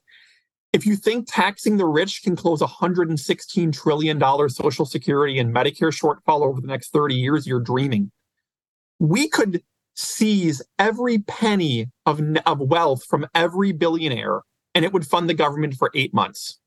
If 0.72 0.86
you 0.86 0.94
think 0.94 1.26
taxing 1.28 1.76
the 1.76 1.86
rich 1.86 2.22
can 2.22 2.36
close 2.36 2.62
a 2.62 2.66
$116 2.66 3.72
trillion 3.72 4.48
Social 4.48 4.84
Security 4.84 5.38
and 5.38 5.54
Medicare 5.54 5.90
shortfall 5.90 6.42
over 6.42 6.60
the 6.60 6.68
next 6.68 6.92
30 6.92 7.16
years, 7.16 7.46
you're 7.46 7.60
dreaming. 7.60 8.12
We 9.00 9.28
could 9.28 9.62
seize 9.96 10.62
every 10.78 11.18
penny 11.18 11.90
of, 12.06 12.20
of 12.46 12.60
wealth 12.60 13.04
from 13.04 13.26
every 13.34 13.72
billionaire 13.72 14.42
and 14.74 14.84
it 14.84 14.92
would 14.92 15.06
fund 15.06 15.28
the 15.28 15.34
government 15.34 15.74
for 15.74 15.90
eight 15.94 16.14
months. 16.14 16.58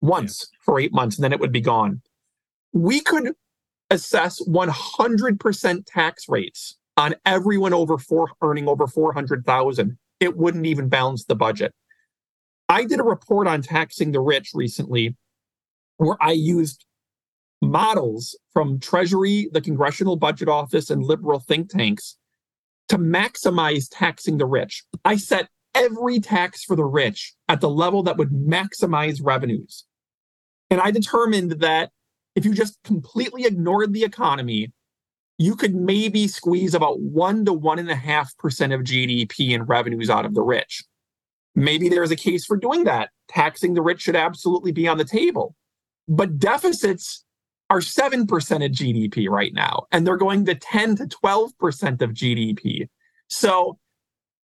Once 0.00 0.48
yeah. 0.50 0.58
for 0.64 0.80
eight 0.80 0.92
months, 0.92 1.16
and 1.16 1.24
then 1.24 1.32
it 1.32 1.40
would 1.40 1.52
be 1.52 1.60
gone. 1.60 2.02
We 2.72 3.00
could 3.00 3.34
assess 3.90 4.40
100% 4.48 5.82
tax 5.86 6.28
rates 6.28 6.76
on 6.96 7.14
everyone 7.26 7.74
over 7.74 7.98
four 7.98 8.30
earning 8.42 8.68
over 8.68 8.86
400,000. 8.86 9.98
It 10.20 10.36
wouldn't 10.36 10.66
even 10.66 10.88
balance 10.88 11.24
the 11.24 11.34
budget. 11.34 11.74
I 12.72 12.86
did 12.86 13.00
a 13.00 13.04
report 13.04 13.46
on 13.46 13.60
taxing 13.60 14.12
the 14.12 14.20
rich 14.20 14.52
recently 14.54 15.14
where 15.98 16.16
I 16.22 16.32
used 16.32 16.86
models 17.60 18.34
from 18.54 18.80
Treasury, 18.80 19.50
the 19.52 19.60
Congressional 19.60 20.16
Budget 20.16 20.48
Office, 20.48 20.88
and 20.88 21.04
liberal 21.04 21.38
think 21.38 21.68
tanks 21.68 22.16
to 22.88 22.96
maximize 22.96 23.88
taxing 23.90 24.38
the 24.38 24.46
rich. 24.46 24.84
I 25.04 25.16
set 25.16 25.50
every 25.74 26.18
tax 26.18 26.64
for 26.64 26.74
the 26.74 26.86
rich 26.86 27.34
at 27.46 27.60
the 27.60 27.68
level 27.68 28.02
that 28.04 28.16
would 28.16 28.30
maximize 28.30 29.20
revenues. 29.22 29.84
And 30.70 30.80
I 30.80 30.92
determined 30.92 31.60
that 31.60 31.90
if 32.34 32.46
you 32.46 32.54
just 32.54 32.78
completely 32.84 33.44
ignored 33.44 33.92
the 33.92 34.04
economy, 34.04 34.72
you 35.36 35.56
could 35.56 35.74
maybe 35.74 36.26
squeeze 36.26 36.72
about 36.72 37.00
one 37.00 37.44
to 37.44 37.52
one 37.52 37.78
and 37.78 37.90
a 37.90 37.96
half 37.96 38.34
percent 38.38 38.72
of 38.72 38.80
GDP 38.80 39.50
in 39.50 39.64
revenues 39.64 40.08
out 40.08 40.24
of 40.24 40.32
the 40.32 40.42
rich. 40.42 40.82
Maybe 41.54 41.88
there's 41.88 42.10
a 42.10 42.16
case 42.16 42.44
for 42.44 42.56
doing 42.56 42.84
that. 42.84 43.10
Taxing 43.28 43.74
the 43.74 43.82
rich 43.82 44.02
should 44.02 44.16
absolutely 44.16 44.72
be 44.72 44.88
on 44.88 44.98
the 44.98 45.04
table. 45.04 45.54
But 46.08 46.38
deficits 46.38 47.24
are 47.70 47.80
7% 47.80 48.22
of 48.22 48.72
GDP 48.72 49.28
right 49.28 49.52
now, 49.54 49.86
and 49.92 50.06
they're 50.06 50.16
going 50.16 50.44
to 50.46 50.54
10 50.54 50.96
to 50.96 51.04
12% 51.06 52.02
of 52.02 52.10
GDP. 52.10 52.88
So 53.28 53.78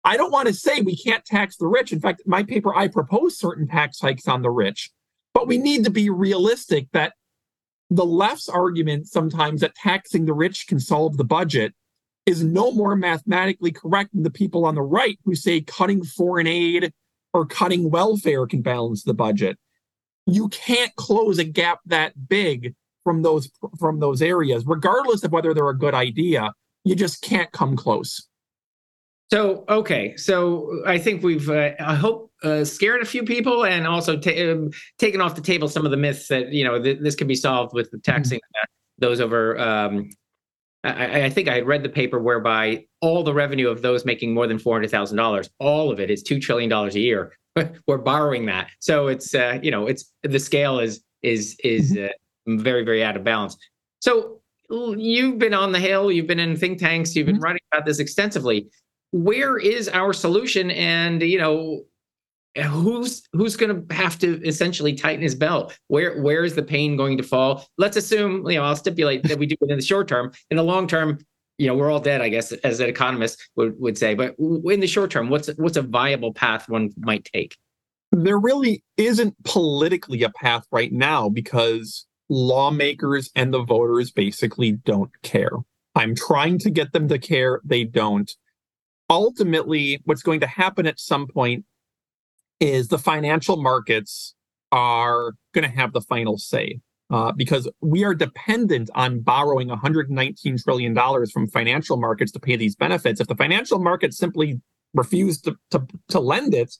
I 0.03 0.17
don't 0.17 0.31
want 0.31 0.47
to 0.47 0.53
say 0.53 0.81
we 0.81 0.95
can't 0.95 1.25
tax 1.25 1.57
the 1.57 1.67
rich. 1.67 1.91
In 1.91 1.99
fact, 1.99 2.21
my 2.25 2.43
paper, 2.43 2.75
I 2.75 2.87
propose 2.87 3.37
certain 3.37 3.67
tax 3.67 3.99
hikes 3.99 4.27
on 4.27 4.41
the 4.41 4.51
rich, 4.51 4.91
but 5.33 5.47
we 5.47 5.57
need 5.57 5.83
to 5.85 5.89
be 5.89 6.09
realistic 6.09 6.87
that 6.93 7.13
the 7.89 8.05
left's 8.05 8.49
argument 8.49 9.07
sometimes 9.07 9.61
that 9.61 9.75
taxing 9.75 10.25
the 10.25 10.33
rich 10.33 10.67
can 10.67 10.79
solve 10.79 11.17
the 11.17 11.23
budget 11.23 11.73
is 12.27 12.43
no 12.43 12.71
more 12.73 12.95
mathematically 12.95 13.71
correct 13.71 14.13
than 14.13 14.21
the 14.21 14.29
people 14.29 14.65
on 14.65 14.75
the 14.75 14.81
right 14.81 15.17
who 15.25 15.33
say 15.33 15.61
cutting 15.61 16.03
foreign 16.03 16.45
aid 16.45 16.93
or 17.33 17.45
cutting 17.45 17.89
welfare 17.89 18.45
can 18.45 18.61
balance 18.61 19.03
the 19.03 19.13
budget. 19.13 19.57
You 20.25 20.49
can't 20.49 20.93
close 20.97 21.39
a 21.39 21.45
gap 21.45 21.79
that 21.85 22.27
big 22.27 22.75
from 23.03 23.21
those 23.21 23.49
from 23.79 24.01
those 24.01 24.21
areas, 24.21 24.65
regardless 24.67 25.23
of 25.23 25.31
whether 25.31 25.53
they're 25.53 25.69
a 25.69 25.77
good 25.77 25.93
idea. 25.93 26.51
You 26.83 26.95
just 26.95 27.21
can't 27.21 27.51
come 27.53 27.77
close. 27.77 28.27
So 29.31 29.63
okay, 29.69 30.15
so 30.17 30.81
I 30.85 30.97
think 30.97 31.23
we've 31.23 31.49
uh, 31.49 31.71
I 31.79 31.95
hope 31.95 32.31
uh, 32.43 32.65
scared 32.65 33.01
a 33.01 33.05
few 33.05 33.23
people 33.23 33.65
and 33.65 33.87
also 33.87 34.15
um, 34.15 34.71
taken 34.97 35.21
off 35.21 35.35
the 35.35 35.41
table 35.41 35.69
some 35.69 35.85
of 35.85 35.91
the 35.91 35.97
myths 35.97 36.27
that 36.27 36.51
you 36.51 36.65
know 36.65 36.81
th- 36.81 36.99
this 36.99 37.15
can 37.15 37.27
be 37.27 37.35
solved 37.35 37.73
with 37.73 37.89
taxing 38.03 38.39
mm-hmm. 38.39 38.65
those 38.99 39.21
over. 39.21 39.57
Um, 39.57 40.09
I, 40.83 41.25
I, 41.25 41.29
think 41.29 41.47
I 41.47 41.55
had 41.55 41.67
read 41.67 41.83
the 41.83 41.89
paper 41.89 42.19
whereby 42.19 42.85
all 43.01 43.23
the 43.23 43.33
revenue 43.33 43.67
of 43.69 43.81
those 43.81 44.05
making 44.05 44.33
more 44.33 44.47
than 44.47 44.59
four 44.59 44.75
hundred 44.75 44.91
thousand 44.91 45.17
dollars, 45.17 45.49
all 45.59 45.91
of 45.91 45.99
it 45.99 46.09
is 46.09 46.23
two 46.23 46.39
trillion 46.39 46.69
dollars 46.69 46.95
a 46.95 46.99
year. 46.99 47.33
We're 47.87 47.97
borrowing 47.97 48.45
that, 48.45 48.69
so 48.79 49.07
it's 49.07 49.33
uh, 49.33 49.59
you 49.61 49.71
know 49.71 49.87
it's 49.87 50.11
the 50.23 50.39
scale 50.39 50.79
is 50.79 51.03
is 51.23 51.57
is 51.63 51.93
mm-hmm. 51.93 52.53
uh, 52.53 52.61
very 52.61 52.83
very 52.83 53.03
out 53.03 53.17
of 53.17 53.23
balance. 53.23 53.57
So 53.99 54.39
you've 54.69 55.39
been 55.39 55.53
on 55.53 55.71
the 55.71 55.79
hill, 55.79 56.11
you've 56.11 56.27
been 56.27 56.39
in 56.39 56.55
think 56.55 56.77
tanks, 56.77 57.15
you've 57.15 57.25
been 57.25 57.35
mm-hmm. 57.35 57.43
writing 57.43 57.61
about 57.71 57.85
this 57.85 57.99
extensively 57.99 58.69
where 59.11 59.57
is 59.57 59.87
our 59.89 60.13
solution 60.13 60.71
and 60.71 61.21
you 61.21 61.37
know 61.37 61.83
who's 62.63 63.23
who's 63.33 63.55
going 63.55 63.87
to 63.87 63.95
have 63.95 64.17
to 64.19 64.41
essentially 64.45 64.93
tighten 64.93 65.21
his 65.21 65.35
belt? 65.35 65.77
Where 65.87 66.21
where 66.21 66.43
is 66.43 66.55
the 66.55 66.63
pain 66.63 66.97
going 66.97 67.17
to 67.17 67.23
fall? 67.23 67.65
Let's 67.77 67.97
assume 67.97 68.47
you 68.49 68.57
know 68.57 68.63
i'll 68.63 68.75
stipulate 68.75 69.23
that 69.23 69.37
we 69.37 69.45
do 69.45 69.55
it 69.61 69.71
in 69.71 69.77
the 69.77 69.83
short 69.83 70.07
term. 70.07 70.31
In 70.49 70.57
the 70.57 70.63
long 70.63 70.87
term 70.87 71.19
you 71.57 71.67
know 71.67 71.75
we're 71.75 71.89
all 71.89 71.99
dead 71.99 72.21
i 72.21 72.29
guess 72.29 72.51
as 72.51 72.79
an 72.79 72.87
economist 72.89 73.41
would, 73.55 73.79
would 73.79 73.97
say. 73.97 74.13
But 74.13 74.35
in 74.37 74.79
the 74.79 74.87
short 74.87 75.11
term 75.11 75.29
what's 75.29 75.47
what's 75.57 75.77
a 75.77 75.81
viable 75.81 76.33
path 76.33 76.69
one 76.69 76.91
might 76.97 77.25
take? 77.25 77.57
There 78.11 78.39
really 78.39 78.83
isn't 78.95 79.35
politically 79.43 80.23
a 80.23 80.29
path 80.29 80.65
right 80.71 80.91
now 80.91 81.29
because 81.29 82.05
lawmakers 82.29 83.29
and 83.35 83.53
the 83.53 83.63
voters 83.63 84.11
basically 84.11 84.73
don't 84.73 85.11
care. 85.23 85.51
I'm 85.95 86.15
trying 86.15 86.59
to 86.59 86.69
get 86.69 86.93
them 86.93 87.07
to 87.07 87.17
care. 87.17 87.59
They 87.63 87.83
don't. 87.83 88.31
Ultimately, 89.09 90.01
what's 90.05 90.21
going 90.21 90.41
to 90.41 90.47
happen 90.47 90.85
at 90.85 90.99
some 90.99 91.27
point 91.27 91.65
is 92.59 92.87
the 92.87 92.97
financial 92.97 93.57
markets 93.57 94.35
are 94.71 95.33
going 95.53 95.69
to 95.69 95.75
have 95.75 95.93
the 95.93 96.01
final 96.01 96.37
say. 96.37 96.79
Uh, 97.09 97.31
because 97.31 97.69
we 97.79 98.03
are 98.03 98.13
dependent 98.13 98.89
on 98.93 99.21
borrowing 99.21 99.69
$119 99.69 100.61
trillion 100.61 101.27
from 101.27 101.47
financial 101.47 101.95
markets 101.95 102.33
to 102.33 102.39
pay 102.39 102.57
these 102.57 102.75
benefits. 102.75 103.21
If 103.21 103.27
the 103.27 103.35
financial 103.35 103.79
markets 103.79 104.17
simply 104.17 104.59
refuse 104.93 105.39
to, 105.41 105.55
to, 105.71 105.87
to 106.09 106.19
lend 106.19 106.53
it, 106.53 106.75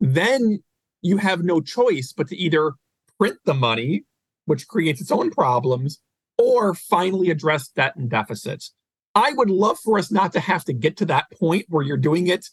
then 0.00 0.62
you 1.00 1.16
have 1.16 1.44
no 1.44 1.62
choice 1.62 2.12
but 2.14 2.28
to 2.28 2.36
either 2.36 2.72
print 3.18 3.38
the 3.46 3.54
money, 3.54 4.04
which 4.44 4.68
creates 4.68 5.00
its 5.00 5.10
own 5.10 5.30
problems, 5.30 5.98
or 6.36 6.74
finally 6.74 7.30
address 7.30 7.68
debt 7.68 7.96
and 7.96 8.10
deficits. 8.10 8.74
I 9.14 9.32
would 9.32 9.50
love 9.50 9.78
for 9.78 9.98
us 9.98 10.10
not 10.10 10.32
to 10.34 10.40
have 10.40 10.64
to 10.66 10.74
get 10.74 10.98
to 10.98 11.06
that 11.06 11.30
point 11.32 11.66
where 11.68 11.84
you're 11.84 11.96
doing 11.96 12.26
it 12.26 12.50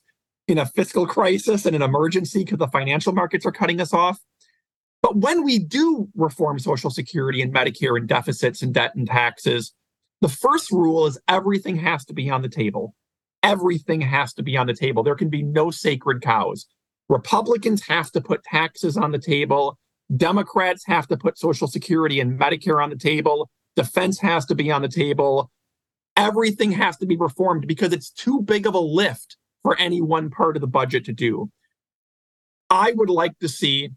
in 0.50 0.58
a 0.58 0.66
fiscal 0.66 1.06
crisis 1.06 1.66
and 1.66 1.76
an 1.76 1.82
emergency 1.82 2.44
because 2.44 2.58
the 2.58 2.68
financial 2.68 3.14
markets 3.14 3.46
are 3.46 3.52
cutting 3.52 3.80
us 3.82 3.94
off. 3.94 4.20
But 5.02 5.18
when 5.18 5.44
we 5.44 5.60
do 5.60 6.10
reform 6.16 6.60
Social 6.60 6.90
Security 6.90 7.42
and 7.42 7.54
Medicare 7.54 7.98
and 7.98 8.08
deficits 8.08 8.62
and 8.62 8.74
debt 8.74 8.96
and 8.96 9.08
taxes, 9.08 9.74
the 10.22 10.28
first 10.28 10.72
rule 10.72 11.06
is 11.06 11.20
everything 11.28 11.78
has 11.78 12.04
to 12.06 12.14
be 12.14 12.30
on 12.30 12.42
the 12.42 12.50
table. 12.50 12.96
Everything 13.42 14.02
has 14.02 14.34
to 14.34 14.44
be 14.44 14.58
on 14.58 14.68
the 14.68 14.74
table. 14.74 15.04
There 15.04 15.16
can 15.16 15.30
be 15.30 15.44
no 15.44 15.72
sacred 15.72 16.22
cows. 16.22 16.66
Republicans 17.08 17.88
have 17.88 18.12
to 18.12 18.22
put 18.22 18.44
taxes 18.44 18.98
on 18.98 19.12
the 19.12 19.20
table. 19.20 19.78
Democrats 20.16 20.84
have 20.86 21.08
to 21.08 21.18
put 21.18 21.38
Social 21.38 21.68
Security 21.68 22.20
and 22.20 22.38
Medicare 22.38 22.84
on 22.84 22.90
the 22.90 22.98
table. 22.98 23.50
Defense 23.78 24.20
has 24.20 24.46
to 24.48 24.56
be 24.56 24.70
on 24.70 24.82
the 24.82 24.90
table 24.90 25.50
everything 26.20 26.74
has 26.74 26.98
to 26.98 27.06
be 27.06 27.16
reformed 27.16 27.66
because 27.66 27.94
it's 27.94 28.12
too 28.12 28.42
big 28.42 28.68
of 28.68 28.74
a 28.74 28.80
lift 28.80 29.38
for 29.64 29.78
any 29.80 30.02
one 30.02 30.30
part 30.30 30.56
of 30.56 30.62
the 30.62 30.68
budget 30.68 31.06
to 31.06 31.14
do. 31.14 31.50
I 32.70 32.94
would 32.96 33.10
like 33.10 33.38
to 33.40 33.50
see 33.50 33.90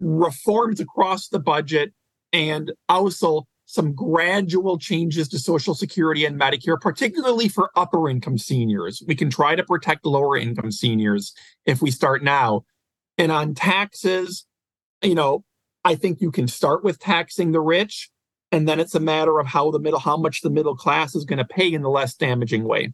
reforms 0.00 0.80
across 0.80 1.28
the 1.28 1.38
budget 1.38 1.92
and 2.32 2.72
also 2.88 3.46
some 3.66 3.94
gradual 3.94 4.78
changes 4.78 5.28
to 5.28 5.38
Social 5.38 5.74
Security 5.74 6.24
and 6.24 6.38
Medicare, 6.38 6.78
particularly 6.78 7.48
for 7.48 7.70
upper 7.76 8.10
income 8.10 8.36
seniors. 8.36 9.02
We 9.06 9.14
can 9.14 9.30
try 9.30 9.54
to 9.54 9.64
protect 9.64 10.04
lower 10.04 10.36
income 10.36 10.70
seniors 10.70 11.32
if 11.64 11.80
we 11.80 11.90
start 11.90 12.22
now. 12.22 12.64
And 13.16 13.32
on 13.32 13.54
taxes, 13.54 14.44
you 15.02 15.14
know, 15.14 15.44
I 15.84 15.94
think 15.94 16.20
you 16.20 16.30
can 16.30 16.48
start 16.48 16.84
with 16.84 16.98
taxing 16.98 17.52
the 17.52 17.60
rich 17.60 18.10
and 18.54 18.68
then 18.68 18.78
it's 18.78 18.94
a 18.94 19.00
matter 19.00 19.40
of 19.40 19.48
how 19.48 19.70
the 19.72 19.80
middle 19.80 19.98
how 19.98 20.16
much 20.16 20.40
the 20.40 20.50
middle 20.50 20.76
class 20.76 21.16
is 21.16 21.24
going 21.24 21.38
to 21.38 21.44
pay 21.44 21.72
in 21.72 21.82
the 21.82 21.90
less 21.90 22.14
damaging 22.14 22.64
way 22.64 22.92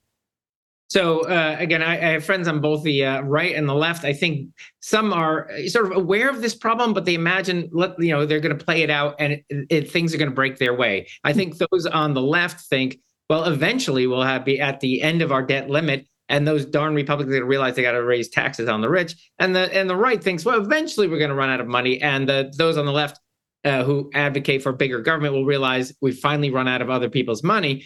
so 0.90 1.20
uh, 1.20 1.57
again 1.59 1.83
I, 1.83 1.94
I, 1.94 2.12
have 2.12 2.24
friends 2.24 2.48
on 2.48 2.61
both 2.61 2.83
the 2.83 3.05
uh, 3.05 3.20
right 3.22 3.55
and 3.55 3.68
the 3.68 3.74
left. 3.74 4.05
I 4.05 4.12
think 4.12 4.50
some 4.81 5.12
are 5.12 5.50
sort 5.66 5.87
of 5.87 5.96
aware 5.96 6.29
of 6.29 6.42
this 6.42 6.55
problem 6.55 6.92
but 6.92 7.05
they 7.05 7.14
imagine 7.14 7.70
let 7.72 7.98
you 7.98 8.12
know 8.12 8.26
they're 8.26 8.40
going 8.40 8.57
to 8.57 8.64
play 8.64 8.83
it 8.83 8.90
out 8.90 9.16
and 9.18 9.35
it, 9.35 9.44
it, 9.48 9.90
things 9.90 10.14
are 10.14 10.18
going 10.18 10.31
to 10.31 10.35
break 10.35 10.59
their 10.59 10.74
way. 10.74 11.09
I 11.24 11.33
think 11.33 11.57
those 11.59 11.87
on 11.87 12.14
the 12.14 12.22
left 12.22 12.61
think 12.61 12.98
well, 13.29 13.44
eventually 13.44 14.09
we'll 14.09 14.22
have 14.22 14.44
be 14.44 14.61
at 14.61 14.81
the 14.81 15.03
end 15.03 15.22
of 15.22 15.31
our 15.31 15.42
debt 15.42 15.70
limit 15.70 16.07
and 16.31 16.46
those 16.46 16.64
darn 16.64 16.94
Republicans 16.94 17.35
are 17.35 17.38
going 17.38 17.42
to 17.42 17.48
realize 17.48 17.74
they 17.74 17.83
got 17.83 17.92
to 17.92 18.03
raise 18.03 18.29
taxes 18.29 18.68
on 18.68 18.81
the 18.81 18.88
rich, 18.88 19.31
and 19.38 19.55
the 19.55 19.72
and 19.76 19.90
the 19.90 19.96
right 19.96 20.22
thinks, 20.22 20.44
well, 20.44 20.62
eventually 20.62 21.09
we're 21.09 21.18
going 21.18 21.31
to 21.31 21.37
run 21.37 21.50
out 21.50 21.61
of 21.61 21.66
money, 21.66 22.00
and 22.00 22.29
the, 22.29 22.53
those 22.57 22.79
on 22.79 22.87
the 22.87 22.92
left 22.92 23.20
uh, 23.64 23.83
who 23.83 24.11
advocate 24.14 24.62
for 24.62 24.72
bigger 24.72 25.00
government 25.00 25.35
will 25.35 25.44
realize 25.44 25.92
we 26.00 26.12
finally 26.12 26.50
run 26.50 26.68
out 26.68 26.81
of 26.81 26.88
other 26.88 27.11
people's 27.11 27.42
money. 27.42 27.85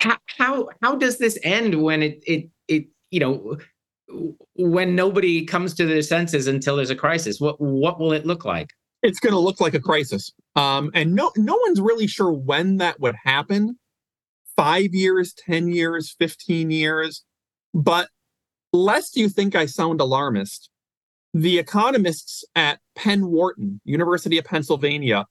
How 0.00 0.68
how, 0.80 0.96
does 0.96 1.18
this 1.18 1.38
end 1.42 1.82
when 1.82 2.02
it 2.02 2.22
it 2.26 2.50
it 2.68 2.86
you 3.10 3.20
know 3.20 3.58
when 4.54 4.94
nobody 4.94 5.44
comes 5.46 5.74
to 5.74 5.86
their 5.86 6.02
senses 6.02 6.46
until 6.46 6.76
there's 6.76 6.90
a 6.90 6.96
crisis? 6.96 7.40
What 7.40 7.60
what 7.60 7.98
will 7.98 8.12
it 8.12 8.26
look 8.26 8.44
like? 8.44 8.70
It's 9.02 9.20
going 9.20 9.34
to 9.34 9.38
look 9.38 9.60
like 9.60 9.74
a 9.74 9.80
crisis, 9.80 10.32
um, 10.56 10.90
and 10.94 11.14
no 11.14 11.30
no 11.36 11.58
one's 11.62 11.80
really 11.80 12.06
sure 12.06 12.32
when 12.32 12.78
that 12.78 13.00
would 13.00 13.16
happen. 13.24 13.78
Five 14.56 14.94
years, 14.94 15.32
ten 15.32 15.68
years, 15.68 16.14
fifteen 16.18 16.70
years 16.70 17.24
but 17.74 18.08
lest 18.72 19.16
you 19.16 19.28
think 19.28 19.56
I 19.56 19.66
sound 19.66 20.00
alarmist, 20.00 20.70
the 21.34 21.58
economists 21.58 22.44
at 22.54 22.78
Penn 22.94 23.26
Wharton, 23.26 23.80
University 23.84 24.38
of 24.38 24.44
Pennsylvania, 24.44 25.26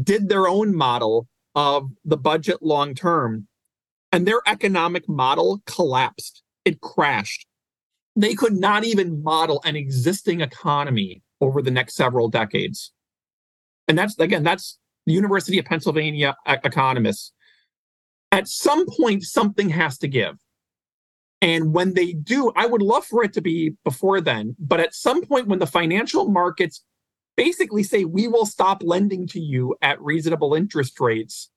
did 0.00 0.28
their 0.28 0.46
own 0.46 0.76
model 0.76 1.26
of 1.54 1.90
the 2.04 2.18
budget 2.18 2.62
long 2.62 2.94
term, 2.94 3.48
and 4.12 4.26
their 4.26 4.40
economic 4.46 5.08
model 5.08 5.62
collapsed. 5.66 6.42
It 6.64 6.80
crashed. 6.80 7.46
They 8.16 8.34
could 8.34 8.54
not 8.54 8.84
even 8.84 9.22
model 9.22 9.62
an 9.64 9.76
existing 9.76 10.40
economy 10.40 11.22
over 11.40 11.62
the 11.62 11.70
next 11.70 11.94
several 11.94 12.28
decades. 12.28 12.92
And 13.88 13.96
that's, 13.96 14.18
again, 14.18 14.42
that's 14.42 14.78
the 15.06 15.12
University 15.12 15.58
of 15.58 15.64
Pennsylvania 15.64 16.36
economists. 16.46 17.32
At 18.32 18.46
some 18.46 18.86
point, 18.86 19.22
something 19.22 19.68
has 19.70 19.98
to 19.98 20.08
give. 20.08 20.36
And 21.42 21.72
when 21.72 21.94
they 21.94 22.12
do, 22.12 22.52
I 22.54 22.66
would 22.66 22.82
love 22.82 23.06
for 23.06 23.24
it 23.24 23.32
to 23.32 23.40
be 23.40 23.74
before 23.84 24.20
then. 24.20 24.54
But 24.58 24.80
at 24.80 24.94
some 24.94 25.22
point, 25.22 25.48
when 25.48 25.58
the 25.58 25.66
financial 25.66 26.28
markets 26.28 26.84
basically 27.36 27.82
say, 27.82 28.04
we 28.04 28.28
will 28.28 28.44
stop 28.44 28.82
lending 28.82 29.26
to 29.28 29.40
you 29.40 29.74
at 29.80 30.00
reasonable 30.02 30.54
interest 30.54 31.00
rates, 31.00 31.48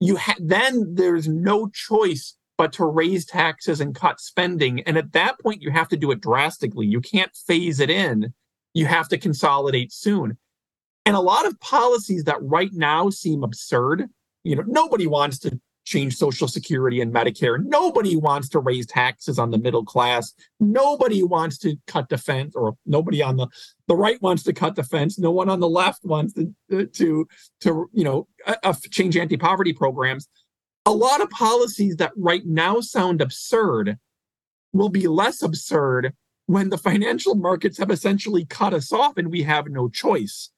you 0.00 0.16
ha- 0.16 0.36
then 0.40 0.94
there's 0.94 1.28
no 1.28 1.68
choice 1.68 2.36
but 2.56 2.72
to 2.74 2.84
raise 2.84 3.24
taxes 3.24 3.80
and 3.80 3.94
cut 3.94 4.20
spending. 4.20 4.80
And 4.82 4.98
at 4.98 5.12
that 5.12 5.38
point, 5.40 5.62
you 5.62 5.70
have 5.70 5.88
to 5.88 5.96
do 5.96 6.10
it 6.10 6.20
drastically. 6.20 6.86
You 6.86 7.00
can't 7.00 7.34
phase 7.46 7.80
it 7.80 7.88
in. 7.88 8.34
You 8.74 8.86
have 8.86 9.08
to 9.08 9.18
consolidate 9.18 9.92
soon. 9.92 10.36
And 11.06 11.16
a 11.16 11.20
lot 11.20 11.46
of 11.46 11.58
policies 11.60 12.24
that 12.24 12.42
right 12.42 12.72
now 12.72 13.08
seem 13.08 13.42
absurd, 13.42 14.06
you 14.44 14.56
know, 14.56 14.64
nobody 14.66 15.06
wants 15.06 15.38
to 15.40 15.58
change 15.90 16.16
Social 16.16 16.46
Security 16.46 17.00
and 17.00 17.12
Medicare. 17.12 17.62
Nobody 17.62 18.16
wants 18.16 18.48
to 18.50 18.60
raise 18.60 18.86
taxes 18.86 19.40
on 19.40 19.50
the 19.50 19.58
middle 19.58 19.84
class. 19.84 20.32
Nobody 20.60 21.24
wants 21.24 21.58
to 21.58 21.76
cut 21.88 22.08
defense, 22.08 22.54
or 22.54 22.76
nobody 22.86 23.22
on 23.22 23.36
the 23.36 23.48
the 23.88 23.96
right 23.96 24.22
wants 24.22 24.44
to 24.44 24.52
cut 24.52 24.76
defense. 24.76 25.18
No 25.18 25.32
one 25.32 25.48
on 25.48 25.58
the 25.58 25.68
left 25.68 26.04
wants 26.04 26.32
to 26.34 26.86
to 26.86 27.26
to 27.62 27.90
you 27.92 28.04
know 28.04 28.28
uh, 28.46 28.74
change 28.90 29.16
anti 29.16 29.36
poverty 29.36 29.72
programs. 29.72 30.28
A 30.86 30.92
lot 30.92 31.20
of 31.20 31.28
policies 31.30 31.96
that 31.96 32.12
right 32.16 32.46
now 32.46 32.80
sound 32.80 33.20
absurd 33.20 33.98
will 34.72 34.88
be 34.88 35.08
less 35.08 35.42
absurd 35.42 36.14
when 36.46 36.70
the 36.70 36.78
financial 36.78 37.34
markets 37.34 37.78
have 37.78 37.90
essentially 37.90 38.44
cut 38.44 38.72
us 38.72 38.92
off 38.92 39.16
and 39.16 39.30
we 39.30 39.42
have 39.42 39.66
no 39.68 39.88
choice. 39.88 40.50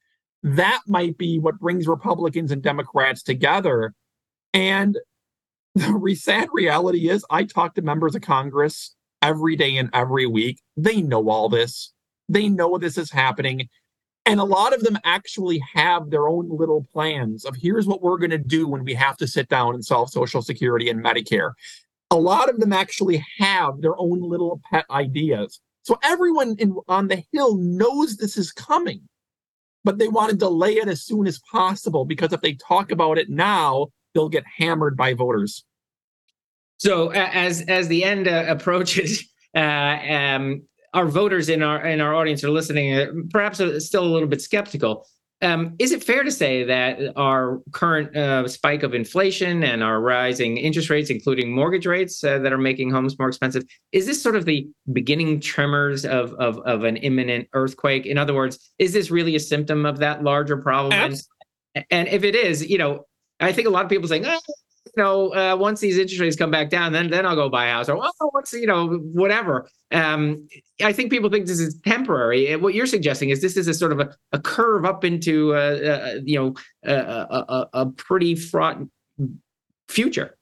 That 0.43 0.81
might 0.87 1.17
be 1.17 1.39
what 1.39 1.59
brings 1.59 1.87
Republicans 1.87 2.53
and 2.53 2.63
Democrats 2.63 3.23
together. 3.23 3.95
And 4.53 4.99
the 5.75 6.15
sad 6.15 6.49
reality 6.53 7.09
is 7.09 7.25
I 7.31 7.45
talk 7.45 7.75
to 7.75 7.83
members 7.83 8.15
of 8.15 8.23
Congress 8.23 8.95
every 9.23 9.57
day 9.57 9.77
and 9.77 9.89
every 9.95 10.27
week. 10.27 10.61
They 10.77 11.01
know 11.01 11.31
all 11.31 11.49
this. 11.49 11.93
They 12.29 12.49
know 12.49 12.77
this 12.77 12.99
is 12.99 13.11
happening. 13.11 13.69
And 14.27 14.39
a 14.39 14.45
lot 14.45 14.75
of 14.75 14.83
them 14.83 14.99
actually 15.05 15.61
have 15.75 16.11
their 16.11 16.29
own 16.29 16.49
little 16.49 16.87
plans 16.93 17.45
of 17.45 17.57
here's 17.57 17.87
what 17.87 18.03
we're 18.03 18.19
going 18.19 18.31
to 18.31 18.39
do 18.39 18.69
when 18.69 18.85
we 18.85 18.95
have 18.95 19.17
to 19.17 19.27
sit 19.27 19.49
down 19.49 19.75
and 19.75 19.85
solve 19.85 20.11
Social 20.11 20.43
Security 20.43 20.89
and 20.91 21.03
Medicare. 21.03 21.53
A 22.11 22.17
lot 22.17 22.49
of 22.49 22.61
them 22.61 22.73
actually 22.73 23.25
have 23.39 23.81
their 23.81 23.99
own 23.99 24.21
little 24.21 24.61
pet 24.71 24.85
ideas. 24.91 25.61
So 25.83 25.99
everyone 26.05 26.55
in, 26.59 26.77
on 26.87 27.09
the 27.09 27.25
Hill 27.33 27.57
knows 27.57 28.17
this 28.17 28.37
is 28.37 28.53
coming, 28.53 29.09
but 29.83 29.99
they 29.99 30.09
want 30.09 30.31
to 30.31 30.37
delay 30.37 30.75
it 30.75 30.87
as 30.87 31.03
soon 31.03 31.27
as 31.27 31.41
possible 31.51 32.05
because 32.05 32.33
if 32.33 32.43
they 32.43 32.55
talk 32.55 32.93
about 32.93 33.19
it 33.19 33.29
now, 33.29 33.89
they'll 34.15 34.29
get 34.29 34.45
hammered 34.59 34.97
by 34.97 35.15
voters. 35.15 35.65
So 36.79 37.11
as 37.13 37.63
as 37.63 37.89
the 37.89 38.05
end 38.05 38.27
uh, 38.27 38.45
approaches, 38.49 39.25
uh, 39.57 39.61
um, 39.61 40.63
our 40.95 41.07
voters 41.07 41.49
in 41.49 41.63
our 41.63 41.85
in 41.87 42.01
our 42.01 42.15
audience 42.15 42.43
are 42.45 42.51
listening, 42.51 42.95
uh, 42.95 43.07
perhaps 43.31 43.59
still 43.85 44.05
a 44.05 44.13
little 44.13 44.29
bit 44.29 44.43
skeptical. 44.43 45.07
Um, 45.43 45.75
is 45.81 45.91
it 45.91 46.05
fair 46.05 46.23
to 46.23 46.31
say 46.31 46.63
that 46.63 47.01
our 47.17 47.61
current 47.73 48.17
uh, 48.17 48.47
spike 48.47 48.85
of 48.85 48.95
inflation 48.95 49.65
and 49.65 49.83
our 49.83 50.01
rising 50.01 50.57
interest 50.57 50.89
rates, 50.89 51.11
including 51.11 51.53
mortgage 51.53 51.85
rates 51.85 52.23
uh, 52.23 52.39
that 52.39 52.53
are 52.53 52.59
making 52.59 52.91
homes 52.91 53.19
more 53.19 53.27
expensive, 53.27 53.65
is 53.91 54.07
this 54.07 54.23
sort 54.23 54.37
of 54.37 54.45
the 54.45 54.69
beginning 54.93 55.41
tremors 55.41 56.05
of, 56.05 56.33
of, 56.35 56.59
of 56.61 56.85
an 56.85 56.97
imminent 56.99 57.49
earthquake? 57.55 58.07
In 58.07 58.19
other 58.19 58.35
words, 58.35 58.73
is 58.79 58.93
this 58.93 59.11
really 59.11 59.35
a 59.35 59.41
symptom 59.41 59.85
of 59.85 59.99
that 59.99 60.23
larger 60.23 60.59
problem? 60.59 60.93
And, 61.75 61.85
and 61.91 62.07
if 62.07 62.23
it 62.23 62.37
is, 62.37 62.65
you 62.65 62.79
know, 62.79 63.05
I 63.43 63.53
think 63.53 63.67
a 63.69 63.71
lot 63.71 63.85
of 63.85 63.91
people 63.91 64.09
saying, 64.09 64.25
oh, 64.27 64.41
you 64.97 65.03
know, 65.03 65.35
uh, 65.35 65.57
once 65.57 65.81
these 65.81 65.97
interest 65.97 66.21
rates 66.21 66.37
come 66.37 66.51
back 66.51 66.69
down, 66.69 66.93
then 66.93 67.11
then 67.11 67.25
I'll 67.25 67.37
go 67.37 67.49
buy 67.49 67.67
a 67.67 67.73
house 67.73 67.89
or 67.89 67.97
well, 67.97 68.13
what's 68.33 68.53
you 68.53 68.67
know 68.67 68.99
whatever. 69.13 69.69
Um, 69.91 70.47
I 70.83 70.93
think 70.93 71.11
people 71.11 71.31
think 71.31 71.47
this 71.47 71.61
is 71.61 71.79
temporary. 71.85 72.55
What 72.57 72.75
you're 72.75 72.87
suggesting 72.87 73.31
is 73.31 73.41
this 73.41 73.57
is 73.57 73.69
a 73.69 73.75
sort 73.75 73.93
of 73.93 74.01
a, 74.01 74.15
a 74.33 74.41
curve 74.41 74.85
up 74.85 75.05
into 75.05 75.55
uh, 75.55 75.59
uh, 75.59 76.21
you 76.25 76.39
know 76.39 76.55
a, 76.85 76.95
a, 76.95 77.69
a 77.73 77.87
pretty 77.87 78.35
fraught 78.35 78.79
future. 79.89 80.37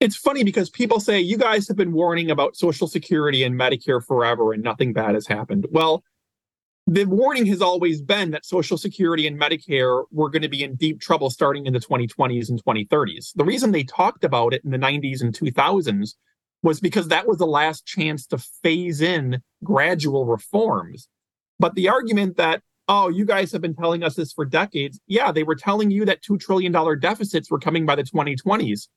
It's 0.00 0.16
funny 0.16 0.42
because 0.42 0.68
people 0.68 0.98
say 0.98 1.20
you 1.20 1.36
guys 1.36 1.68
have 1.68 1.76
been 1.76 1.92
warning 1.92 2.30
about 2.30 2.56
Social 2.56 2.88
Security 2.88 3.44
and 3.44 3.58
Medicare 3.58 4.04
forever, 4.04 4.52
and 4.52 4.62
nothing 4.62 4.92
bad 4.92 5.14
has 5.14 5.26
happened. 5.26 5.66
Well, 5.70 6.02
the 6.86 7.04
warning 7.04 7.46
has 7.46 7.62
always 7.62 8.02
been 8.02 8.32
that 8.32 8.44
Social 8.44 8.76
Security 8.76 9.26
and 9.26 9.40
Medicare 9.40 10.04
were 10.10 10.28
going 10.28 10.42
to 10.42 10.48
be 10.48 10.64
in 10.64 10.74
deep 10.74 11.00
trouble 11.00 11.30
starting 11.30 11.66
in 11.66 11.72
the 11.72 11.80
2020s 11.80 12.50
and 12.50 12.62
2030s. 12.64 13.32
The 13.34 13.44
reason 13.44 13.70
they 13.70 13.84
talked 13.84 14.24
about 14.24 14.52
it 14.52 14.64
in 14.64 14.70
the 14.70 14.78
90s 14.78 15.20
and 15.20 15.32
2000s 15.32 16.14
was 16.62 16.80
because 16.80 17.08
that 17.08 17.26
was 17.26 17.38
the 17.38 17.46
last 17.46 17.86
chance 17.86 18.26
to 18.26 18.38
phase 18.38 19.00
in 19.00 19.42
gradual 19.62 20.26
reforms. 20.26 21.08
But 21.58 21.74
the 21.74 21.88
argument 21.88 22.36
that, 22.36 22.62
oh, 22.88 23.08
you 23.08 23.24
guys 23.24 23.52
have 23.52 23.62
been 23.62 23.76
telling 23.76 24.02
us 24.02 24.16
this 24.16 24.32
for 24.32 24.44
decades, 24.44 25.00
yeah, 25.06 25.30
they 25.30 25.44
were 25.44 25.54
telling 25.54 25.90
you 25.90 26.04
that 26.04 26.22
$2 26.22 26.40
trillion 26.40 26.72
deficits 26.98 27.50
were 27.50 27.60
coming 27.60 27.86
by 27.86 27.94
the 27.94 28.02
2020s. 28.02 28.88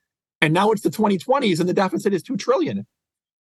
And 0.42 0.54
now 0.54 0.72
it's 0.72 0.82
the 0.82 0.90
2020s 0.90 1.60
and 1.60 1.70
the 1.70 1.74
deficit 1.74 2.14
is 2.14 2.24
2 2.24 2.38
trillion. 2.38 2.86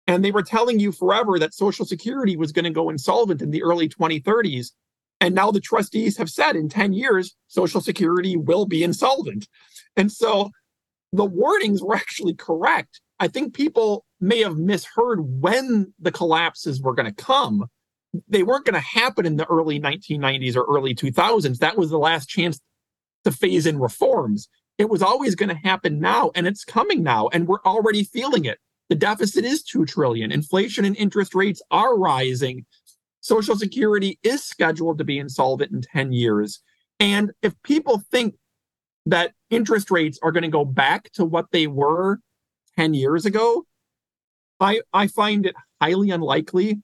And 0.06 0.24
they 0.24 0.32
were 0.32 0.42
telling 0.42 0.80
you 0.80 0.92
forever 0.92 1.38
that 1.38 1.54
Social 1.54 1.86
Security 1.86 2.36
was 2.36 2.52
going 2.52 2.64
to 2.64 2.70
go 2.70 2.90
insolvent 2.90 3.40
in 3.40 3.50
the 3.50 3.62
early 3.62 3.88
2030s. 3.88 4.72
And 5.20 5.34
now 5.34 5.50
the 5.50 5.60
trustees 5.60 6.16
have 6.18 6.28
said 6.28 6.56
in 6.56 6.68
10 6.68 6.92
years, 6.92 7.34
Social 7.48 7.80
Security 7.80 8.36
will 8.36 8.66
be 8.66 8.84
insolvent. 8.84 9.48
And 9.96 10.12
so 10.12 10.50
the 11.12 11.24
warnings 11.24 11.82
were 11.82 11.94
actually 11.94 12.34
correct. 12.34 13.00
I 13.20 13.28
think 13.28 13.54
people 13.54 14.04
may 14.20 14.40
have 14.40 14.56
misheard 14.56 15.20
when 15.40 15.94
the 15.98 16.12
collapses 16.12 16.82
were 16.82 16.94
going 16.94 17.06
to 17.06 17.24
come. 17.24 17.66
They 18.28 18.42
weren't 18.42 18.64
going 18.64 18.74
to 18.74 18.80
happen 18.80 19.24
in 19.24 19.36
the 19.36 19.46
early 19.46 19.80
1990s 19.80 20.56
or 20.56 20.64
early 20.64 20.94
2000s. 20.94 21.58
That 21.58 21.78
was 21.78 21.90
the 21.90 21.98
last 21.98 22.28
chance 22.28 22.60
to 23.24 23.32
phase 23.32 23.66
in 23.66 23.78
reforms. 23.78 24.48
It 24.76 24.90
was 24.90 25.02
always 25.02 25.34
going 25.34 25.48
to 25.50 25.54
happen 25.54 26.00
now, 26.00 26.32
and 26.34 26.46
it's 26.46 26.64
coming 26.64 27.02
now, 27.02 27.28
and 27.32 27.46
we're 27.46 27.62
already 27.64 28.02
feeling 28.02 28.44
it. 28.44 28.58
The 28.88 28.94
deficit 28.94 29.44
is 29.44 29.62
2 29.62 29.86
trillion. 29.86 30.30
Inflation 30.30 30.84
and 30.84 30.96
interest 30.96 31.34
rates 31.34 31.62
are 31.70 31.98
rising. 31.98 32.66
Social 33.20 33.56
Security 33.56 34.18
is 34.22 34.44
scheduled 34.44 34.98
to 34.98 35.04
be 35.04 35.18
insolvent 35.18 35.72
in 35.72 35.80
10 35.80 36.12
years. 36.12 36.60
And 37.00 37.32
if 37.42 37.54
people 37.62 38.02
think 38.10 38.34
that 39.06 39.32
interest 39.50 39.90
rates 39.90 40.18
are 40.22 40.32
going 40.32 40.42
to 40.42 40.48
go 40.48 40.64
back 40.64 41.10
to 41.12 41.24
what 41.24 41.46
they 41.50 41.66
were 41.66 42.20
10 42.76 42.94
years 42.94 43.24
ago, 43.24 43.64
I, 44.60 44.82
I 44.92 45.06
find 45.06 45.46
it 45.46 45.54
highly 45.80 46.10
unlikely 46.10 46.80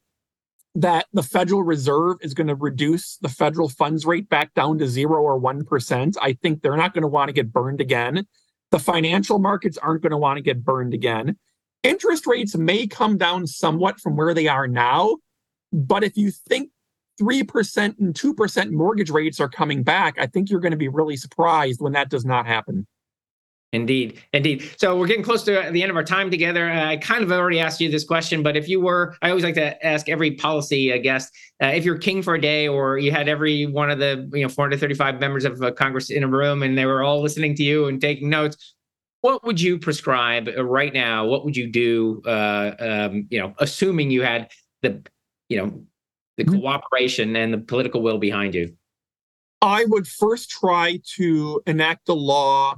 that 0.75 1.07
the 1.13 1.23
Federal 1.23 1.63
Reserve 1.63 2.19
is 2.23 2.35
going 2.35 2.47
to 2.47 2.55
reduce 2.55 3.17
the 3.19 3.29
federal 3.29 3.69
funds 3.69 4.07
rate 4.07 4.29
back 4.29 4.55
down 4.55 4.79
to 4.79 4.87
zero 4.87 5.21
or 5.23 5.41
1%. 5.41 6.17
I 6.23 6.33
think 6.35 6.63
they're 6.63 6.77
not 6.77 6.95
going 6.95 7.03
to 7.03 7.09
want 7.09 7.29
to 7.29 7.33
get 7.33 7.53
burned 7.53 7.81
again. 7.81 8.27
The 8.71 8.79
financial 8.79 9.39
markets 9.39 9.79
aren't 9.79 10.03
going 10.03 10.13
to 10.13 10.17
want 10.17 10.37
to 10.37 10.43
get 10.43 10.65
burned 10.65 10.95
again 10.95 11.37
interest 11.83 12.27
rates 12.27 12.57
may 12.57 12.87
come 12.87 13.17
down 13.17 13.47
somewhat 13.47 14.01
from 14.01 14.17
where 14.17 14.35
they 14.35 14.49
are 14.49 14.67
now. 14.67 15.17
But 15.73 16.05
if 16.05 16.17
you 16.17 16.31
think 16.31 16.71
3% 17.21 17.99
and 17.99 18.15
2% 18.15 18.71
mortgage 18.71 19.11
rates 19.11 19.41
are 19.41 19.49
coming 19.49 19.83
back, 19.83 20.19
I 20.19 20.27
think 20.27 20.51
you're 20.51 20.61
going 20.61 20.73
to 20.73 20.77
be 20.77 20.89
really 20.89 21.17
surprised 21.17 21.81
when 21.81 21.93
that 21.93 22.11
does 22.11 22.25
not 22.25 22.47
happen. 22.47 22.87
Indeed, 23.73 24.21
indeed. 24.33 24.69
So 24.79 24.99
we're 24.99 25.07
getting 25.07 25.23
close 25.23 25.45
to 25.45 25.71
the 25.71 25.83
end 25.83 25.91
of 25.91 25.97
our 25.97 26.03
time 26.03 26.29
together. 26.29 26.69
Uh, 26.69 26.87
I 26.87 26.97
kind 26.97 27.23
of 27.23 27.31
already 27.31 27.61
asked 27.61 27.81
you 27.81 27.89
this 27.89 28.03
question, 28.03 28.43
but 28.43 28.57
if 28.57 28.69
you 28.69 28.81
were, 28.81 29.17
I 29.23 29.29
always 29.29 29.45
like 29.45 29.55
to 29.55 29.87
ask 29.87 30.09
every 30.09 30.33
policy 30.33 30.93
uh, 30.93 30.99
guest 30.99 31.33
uh, 31.63 31.67
if 31.67 31.85
you're 31.85 31.97
king 31.97 32.21
for 32.21 32.35
a 32.35 32.41
day, 32.41 32.67
or 32.67 32.99
you 32.99 33.13
had 33.13 33.29
every 33.29 33.67
one 33.67 33.89
of 33.89 34.01
the 34.01 34.29
you 34.33 34.43
know 34.43 34.49
435 34.49 35.21
members 35.21 35.45
of 35.45 35.63
uh, 35.63 35.71
Congress 35.71 36.11
in 36.11 36.25
a 36.25 36.29
room, 36.29 36.65
and 36.65 36.77
they 36.77 36.85
were 36.85 37.05
all 37.05 37.23
listening 37.23 37.55
to 37.57 37.63
you 37.63 37.87
and 37.87 38.01
taking 38.01 38.29
notes. 38.29 38.75
What 39.23 39.45
would 39.45 39.61
you 39.61 39.79
prescribe 39.79 40.49
uh, 40.49 40.65
right 40.65 40.93
now? 40.93 41.27
What 41.27 41.45
would 41.45 41.57
you 41.57 41.67
do? 41.67 42.23
Uh, 42.25 42.75
um, 42.79 43.27
you 43.31 43.39
know, 43.39 43.55
assuming 43.59 44.11
you 44.11 44.23
had 44.23 44.51
the, 44.83 45.03
you 45.49 45.59
know, 45.59 45.83
the 46.37 46.45
mm-hmm. 46.45 46.61
cooperation 46.61 47.37
and 47.37 47.53
the 47.53 47.59
political 47.59 48.03
will 48.03 48.19
behind 48.19 48.55
you. 48.55 48.75
I 49.63 49.85
would 49.87 50.09
first 50.09 50.51
try 50.51 51.01
to 51.17 51.63
enact 51.67 52.09
a 52.09 52.15
law 52.15 52.77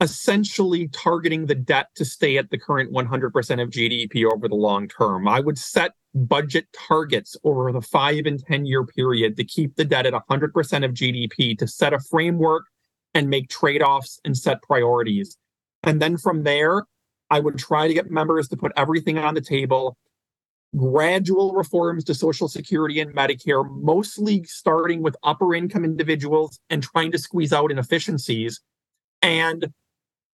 essentially 0.00 0.88
targeting 0.88 1.46
the 1.46 1.54
debt 1.54 1.88
to 1.96 2.04
stay 2.04 2.36
at 2.36 2.50
the 2.50 2.58
current 2.58 2.92
100% 2.92 3.62
of 3.62 3.70
GDP 3.70 4.24
over 4.30 4.48
the 4.48 4.54
long 4.54 4.88
term. 4.88 5.28
I 5.28 5.40
would 5.40 5.58
set 5.58 5.92
budget 6.14 6.66
targets 6.72 7.36
over 7.44 7.72
the 7.72 7.80
five 7.80 8.26
and 8.26 8.44
10 8.44 8.66
year 8.66 8.84
period 8.84 9.36
to 9.36 9.44
keep 9.44 9.76
the 9.76 9.84
debt 9.84 10.06
at 10.06 10.14
100% 10.14 10.84
of 10.84 10.92
GDP, 10.92 11.58
to 11.58 11.66
set 11.66 11.92
a 11.92 12.00
framework 12.00 12.64
and 13.14 13.28
make 13.28 13.48
trade 13.48 13.82
offs 13.82 14.20
and 14.24 14.36
set 14.36 14.62
priorities. 14.62 15.36
And 15.84 16.00
then 16.00 16.16
from 16.16 16.42
there, 16.42 16.84
I 17.30 17.40
would 17.40 17.58
try 17.58 17.88
to 17.88 17.94
get 17.94 18.10
members 18.10 18.48
to 18.48 18.56
put 18.56 18.72
everything 18.76 19.18
on 19.18 19.34
the 19.34 19.40
table. 19.40 19.96
Gradual 20.76 21.52
reforms 21.52 22.04
to 22.04 22.14
Social 22.14 22.48
Security 22.48 23.00
and 23.00 23.14
Medicare, 23.14 23.68
mostly 23.70 24.42
starting 24.44 25.02
with 25.02 25.16
upper 25.22 25.54
income 25.54 25.84
individuals 25.84 26.58
and 26.68 26.82
trying 26.82 27.12
to 27.12 27.18
squeeze 27.18 27.52
out 27.52 27.70
inefficiencies. 27.70 28.60
And 29.22 29.72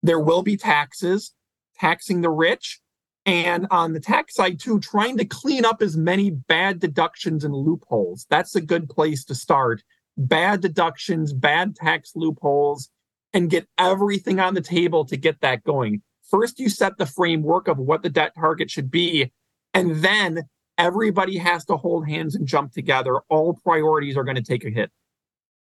there 0.03 0.21
will 0.21 0.43
be 0.43 0.57
taxes, 0.57 1.33
taxing 1.79 2.21
the 2.21 2.31
rich. 2.31 2.81
And 3.25 3.67
on 3.71 3.93
the 3.93 4.01
tax 4.01 4.35
side, 4.35 4.61
too, 4.61 4.79
trying 4.79 5.17
to 5.19 5.25
clean 5.25 5.65
up 5.65 5.83
as 5.83 5.97
many 5.97 6.31
bad 6.31 6.79
deductions 6.79 7.45
and 7.45 7.55
loopholes. 7.55 8.27
That's 8.31 8.55
a 8.55 8.61
good 8.61 8.89
place 8.89 9.25
to 9.25 9.35
start. 9.35 9.83
Bad 10.17 10.61
deductions, 10.61 11.33
bad 11.33 11.75
tax 11.75 12.13
loopholes, 12.15 12.91
and 13.37 13.51
get 13.51 13.69
everything 13.77 14.41
on 14.41 14.55
the 14.55 14.63
table 14.63 15.05
to 15.05 15.15
get 15.15 15.43
that 15.43 15.63
going. 15.63 16.01
First, 16.31 16.59
you 16.59 16.71
set 16.71 16.97
the 16.97 17.05
framework 17.05 17.69
of 17.69 17.77
what 17.77 18.03
the 18.03 18.09
debt 18.09 18.33
target 18.35 18.71
should 18.71 18.91
be, 18.91 19.31
and 19.75 19.97
then 19.97 20.45
everybody 20.79 21.37
has 21.37 21.63
to 21.67 21.77
hold 21.77 22.09
hands 22.09 22.35
and 22.35 22.47
jump 22.47 22.73
together. 22.73 23.21
All 23.29 23.61
priorities 23.63 24.17
are 24.17 24.25
going 24.25 24.37
to 24.37 24.43
take 24.43 24.65
a 24.65 24.71
hit. 24.71 24.91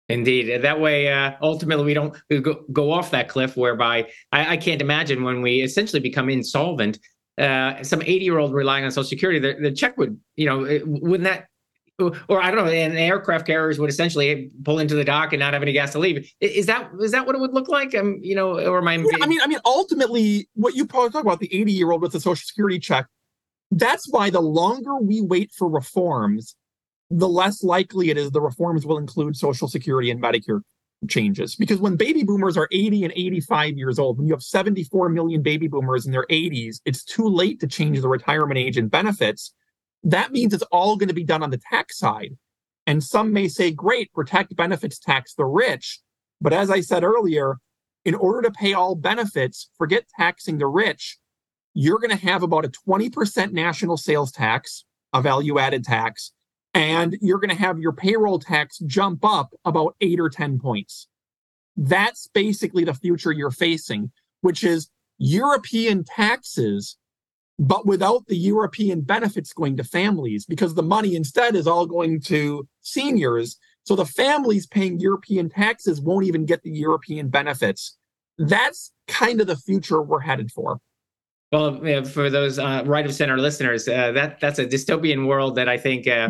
Indeed. 0.08 0.62
That 0.62 0.80
way, 0.80 1.12
uh, 1.12 1.32
ultimately, 1.42 1.84
we 1.84 1.96
don't 1.96 2.16
go, 2.30 2.64
go 2.72 2.92
off 2.92 3.10
that 3.10 3.28
cliff 3.28 3.58
whereby 3.58 4.08
I, 4.32 4.54
I 4.54 4.58
can't 4.58 4.80
imagine 4.80 5.24
when 5.24 5.42
we 5.42 5.62
essentially 5.62 6.00
become 6.00 6.30
insolvent, 6.30 7.00
uh, 7.40 7.82
some 7.82 8.04
80 8.04 8.20
year 8.20 8.38
old 8.38 8.54
relying 8.54 8.86
on 8.86 8.92
Social 8.92 9.10
Security, 9.10 9.40
the, 9.40 9.56
the 9.60 9.72
check 9.72 9.98
would, 9.98 10.20
you 10.36 10.46
know, 10.46 10.64
it, 10.64 10.84
wouldn't 10.86 11.24
that, 11.24 11.48
or 12.00 12.42
I 12.42 12.50
don't 12.50 12.66
know, 12.66 12.72
and 12.72 12.98
aircraft 12.98 13.46
carriers 13.46 13.80
would 13.80 13.90
essentially 13.90 14.50
pull 14.64 14.80
into 14.80 14.96
the 14.96 15.04
dock 15.04 15.32
and 15.34 15.40
not 15.40 15.54
have 15.54 15.62
any 15.62 15.74
gas 15.74 15.92
to 15.94 16.00
leave. 16.00 16.32
Is 16.42 16.66
that 16.66 16.90
is 17.00 17.12
that 17.12 17.26
what 17.26 17.36
it 17.36 17.40
would 17.40 17.54
look 17.54 17.68
like? 17.68 17.94
Um, 17.96 18.20
you 18.22 18.36
know, 18.36 18.60
or 18.60 18.80
am 18.80 18.88
I? 18.88 18.96
Yeah, 18.96 19.18
I 19.22 19.28
mean, 19.28 19.40
I 19.42 19.48
mean, 19.48 19.60
ultimately, 19.66 20.50
what 20.56 20.76
you 20.76 20.86
probably 20.86 21.12
talk 21.12 21.24
about 21.24 21.40
the 21.40 21.54
80 21.54 21.72
year 21.72 21.92
old 21.92 22.02
with 22.02 22.12
the 22.12 22.20
Social 22.20 22.44
Security 22.44 22.80
check. 22.80 23.08
That's 23.72 24.08
why 24.10 24.30
the 24.30 24.42
longer 24.42 24.98
we 24.98 25.22
wait 25.22 25.52
for 25.52 25.68
reforms, 25.68 26.56
the 27.10 27.30
less 27.30 27.64
likely 27.64 28.10
it 28.10 28.18
is 28.18 28.32
the 28.32 28.42
reforms 28.42 28.86
will 28.86 28.98
include 28.98 29.36
Social 29.36 29.68
Security 29.68 30.12
and 30.12 30.22
Medicare 30.22 30.62
changes. 31.08 31.56
Because 31.56 31.80
when 31.80 31.96
baby 31.96 32.24
boomers 32.24 32.58
are 32.58 32.68
80 32.72 33.04
and 33.04 33.14
85 33.16 33.78
years 33.78 34.00
old, 34.00 34.18
when 34.18 34.28
you 34.28 34.34
have 34.34 34.44
74 34.44 35.10
million 35.10 35.42
baby 35.42 35.68
boomers 35.68 36.06
in 36.06 36.12
their 36.12 36.26
80s, 36.28 36.82
it's 36.86 37.04
too 37.04 37.28
late 37.28 37.60
to 37.60 37.68
change 37.68 38.00
the 38.02 38.08
retirement 38.08 38.58
age 38.58 38.78
and 38.78 38.90
benefits. 38.90 39.54
That 40.04 40.32
means 40.32 40.54
it's 40.54 40.64
all 40.64 40.98
going 40.98 41.10
to 41.10 41.16
be 41.16 41.24
done 41.24 41.44
on 41.44 41.50
the 41.50 41.62
tax 41.72 41.98
side. 41.98 42.38
And 42.86 43.04
some 43.04 43.32
may 43.32 43.48
say, 43.48 43.72
great, 43.72 44.12
protect 44.14 44.56
benefits 44.56 45.00
tax 45.00 45.34
the 45.34 45.46
rich. 45.46 46.00
But 46.42 46.54
as 46.54 46.70
I 46.70 46.82
said 46.82 47.04
earlier, 47.04 47.58
in 48.04 48.16
order 48.16 48.42
to 48.42 48.52
pay 48.52 48.74
all 48.74 48.96
benefits, 48.96 49.70
forget 49.78 50.06
taxing 50.18 50.58
the 50.58 50.68
rich, 50.68 51.18
you're 51.74 52.00
going 52.00 52.16
to 52.16 52.26
have 52.26 52.44
about 52.44 52.66
a 52.66 52.70
20% 52.70 53.54
national 53.54 53.98
sales 53.98 54.32
tax, 54.32 54.84
a 55.14 55.22
value 55.22 55.58
added 55.58 55.86
tax, 55.86 56.34
and 56.74 57.18
you're 57.22 57.40
going 57.40 57.50
to 57.50 57.56
have 57.56 57.80
your 57.80 57.94
payroll 57.94 58.40
tax 58.40 58.80
jump 58.80 59.24
up 59.24 59.54
about 59.64 59.96
eight 60.02 60.20
or 60.20 60.30
10 60.30 60.60
points. 60.60 61.08
That's 61.78 62.28
basically 62.28 62.84
the 62.84 62.94
future 62.94 63.32
you're 63.32 63.52
facing, 63.52 64.12
which 64.42 64.64
is 64.64 64.90
European 65.18 66.04
taxes, 66.04 66.98
but 67.60 67.86
without 67.86 68.26
the 68.28 68.38
European 68.38 69.02
benefits 69.02 69.54
going 69.54 69.78
to 69.78 69.84
families, 69.84 70.46
because 70.46 70.74
the 70.74 70.84
money 70.84 71.16
instead 71.16 71.56
is 71.56 71.68
all 71.68 71.86
going 71.86 72.20
to 72.22 72.68
seniors. 72.82 73.58
So 73.86 73.96
the 73.96 74.06
families 74.06 74.66
paying 74.66 75.00
European 75.00 75.50
taxes 75.50 76.02
won't 76.02 76.26
even 76.26 76.46
get 76.46 76.64
the 76.64 76.72
European 76.72 77.30
benefits. 77.30 77.98
That's 78.38 78.92
kind 79.08 79.42
of 79.42 79.48
the 79.48 79.58
future 79.58 80.02
we're 80.02 80.22
headed 80.22 80.52
for. 80.52 80.80
Well, 81.52 82.04
for 82.06 82.32
those 82.32 82.58
uh, 82.58 82.84
right 82.86 83.06
of 83.06 83.14
center 83.14 83.38
listeners, 83.38 83.88
uh, 83.88 84.12
that 84.14 84.40
that's 84.40 84.58
a 84.58 84.66
dystopian 84.66 85.28
world 85.28 85.56
that 85.56 85.70
I 85.70 85.78
think 85.78 86.08
uh, 86.08 86.30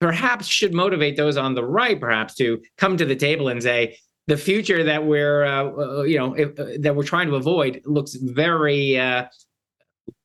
perhaps 0.00 0.46
should 0.46 0.72
motivate 0.72 1.18
those 1.18 1.36
on 1.36 1.54
the 1.54 1.64
right, 1.64 2.00
perhaps, 2.00 2.34
to 2.36 2.62
come 2.78 2.96
to 2.96 3.04
the 3.04 3.16
table 3.16 3.48
and 3.48 3.62
say, 3.62 3.98
the 4.26 4.38
future 4.38 4.82
that 4.82 5.04
we're, 5.04 5.44
uh, 5.44 5.70
uh 5.70 6.02
you 6.04 6.18
know, 6.18 6.32
if, 6.34 6.58
uh, 6.58 6.66
that 6.80 6.96
we're 6.96 7.04
trying 7.04 7.28
to 7.28 7.34
avoid 7.34 7.82
looks 7.84 8.14
very 8.14 8.98
uh, 8.98 9.24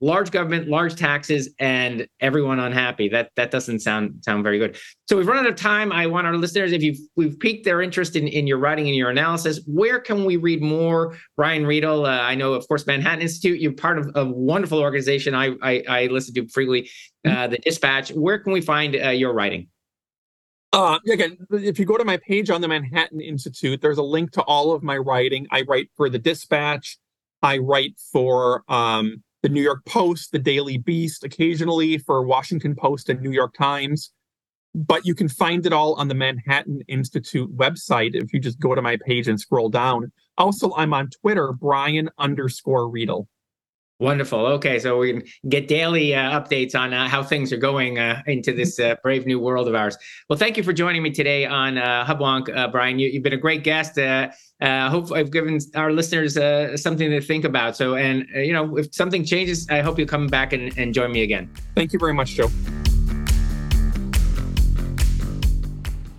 large 0.02 0.32
government, 0.32 0.68
large 0.68 0.96
taxes, 0.96 1.50
and 1.60 2.08
everyone 2.20 2.60
unhappy. 2.60 3.10
That 3.10 3.32
that 3.36 3.52
doesn't 3.52 3.80
sound 3.80 4.24
sound 4.24 4.44
very 4.44 4.60
good. 4.60 4.78
So 5.08 5.18
we've 5.18 5.28
run 5.28 5.38
out 5.38 5.48
of 5.48 5.56
time. 5.56 5.92
I 5.92 6.08
want 6.08 6.28
our 6.28 6.36
listeners, 6.38 6.72
if 6.72 6.82
you've 6.82 7.00
we've 7.16 7.40
piqued 7.40 7.66
their 7.66 7.82
interest 7.82 8.16
in, 8.16 8.28
in 8.28 8.48
your 8.48 8.58
writing 8.58 8.88
and 8.88 8.96
your 8.96 9.10
analysis, 9.10 9.62
where 9.66 10.00
can 10.00 10.26
we 10.26 10.38
read 10.38 10.62
more? 10.62 11.18
Brian 11.36 11.64
Riedl, 11.64 12.06
uh, 12.06 12.22
I 12.24 12.36
know, 12.36 12.54
of 12.54 12.68
course, 12.68 12.86
Manhattan 12.88 13.22
Institute. 13.22 13.60
You're 13.60 13.74
part 13.74 13.98
of 13.98 14.12
a 14.16 14.26
wonderful 14.26 14.80
organization. 14.80 15.36
I 15.36 15.56
I, 15.62 15.84
I 15.88 16.06
listen 16.08 16.34
to 16.36 16.48
frequently, 16.48 16.90
uh, 17.26 17.30
mm-hmm. 17.30 17.52
the 17.52 17.58
Dispatch. 17.60 18.12
Where 18.12 18.40
can 18.40 18.54
we 18.54 18.62
find 18.62 18.96
uh, 18.96 19.10
your 19.10 19.34
writing? 19.34 19.68
Uh, 20.72 21.00
again, 21.12 21.36
if 21.52 21.80
you 21.80 21.86
go 21.86 21.98
to 21.98 22.06
my 22.06 22.18
page 22.18 22.52
on 22.52 22.62
the 22.62 22.68
Manhattan 22.68 23.22
Institute, 23.22 23.82
there's 23.82 23.98
a 23.98 24.04
link 24.04 24.32
to 24.32 24.42
all 24.44 24.72
of 24.72 24.84
my 24.84 24.98
writing. 24.98 25.48
I 25.50 25.64
write 25.64 25.90
for 25.98 26.10
the 26.10 26.20
Dispatch. 26.20 27.00
I 27.42 27.58
write 27.58 28.00
for 28.12 28.64
um, 28.68 29.24
the 29.42 29.50
New 29.50 29.62
York 29.62 29.86
Post, 29.86 30.32
the 30.32 30.40
Daily 30.40 30.78
Beast, 30.78 31.24
occasionally 31.24 31.98
for 31.98 32.24
Washington 32.24 32.76
Post 32.76 33.10
and 33.10 33.22
New 33.22 33.32
York 33.32 33.54
Times. 33.58 34.12
But 34.76 35.06
you 35.06 35.16
can 35.16 35.30
find 35.30 35.66
it 35.66 35.74
all 35.74 35.96
on 35.96 36.08
the 36.08 36.14
Manhattan 36.14 36.82
Institute 36.88 37.56
website 37.58 38.12
if 38.14 38.34
you 38.34 38.40
just 38.40 38.60
go 38.60 38.76
to 38.76 38.82
my 38.82 38.98
page 39.06 39.28
and 39.28 39.40
scroll 39.40 39.70
down. 39.70 40.12
Also, 40.38 40.74
I'm 40.76 40.94
on 40.94 41.10
Twitter, 41.22 41.54
Brian 41.54 42.10
underscore 42.20 42.88
Riedl. 42.88 43.26
Wonderful. 44.00 44.46
Okay, 44.46 44.80
so 44.80 44.98
we 44.98 45.12
can 45.12 45.24
get 45.50 45.68
daily 45.68 46.16
uh, 46.16 46.40
updates 46.40 46.74
on 46.74 46.94
uh, 46.94 47.10
how 47.10 47.22
things 47.22 47.52
are 47.52 47.58
going 47.58 48.00
uh, 48.00 48.22
into 48.28 48.54
this 48.54 48.80
uh, 48.80 48.96
brave 49.04 49.26
new 49.26 49.40
world 49.40 49.68
of 49.68 49.76
ours. 49.76 49.98
Well, 50.30 50.40
thank 50.40 50.56
you 50.56 50.64
for 50.64 50.72
joining 50.72 51.04
me 51.04 51.12
today 51.12 51.46
on 51.46 51.78
uh, 51.78 52.06
Hubwonk, 52.06 52.56
uh, 52.56 52.70
Brian. 52.70 52.98
You, 52.98 53.12
have 53.12 53.24
been 53.24 53.34
a 53.34 53.38
great 53.38 53.66
guest. 53.66 53.98
Uh, 53.98 54.30
hope 54.62 55.12
I've 55.12 55.32
given 55.32 55.60
our 55.76 55.92
listeners 55.92 56.36
something 56.82 57.10
to 57.10 57.20
think 57.20 57.44
about. 57.44 57.76
So, 57.76 57.96
and 57.96 58.26
you 58.36 58.54
know, 58.54 58.78
if 58.78 58.96
something 58.96 59.26
changes, 59.26 59.68
I 59.70 59.82
hope 59.82 60.00
you 60.00 60.06
come 60.06 60.28
back 60.28 60.54
and, 60.54 60.78
and 60.78 60.94
join 60.94 61.12
me 61.12 61.24
again. 61.24 61.52
Thank 61.76 61.92
you 61.92 62.00
very 62.00 62.14
much, 62.14 62.36
Joe. 62.36 62.48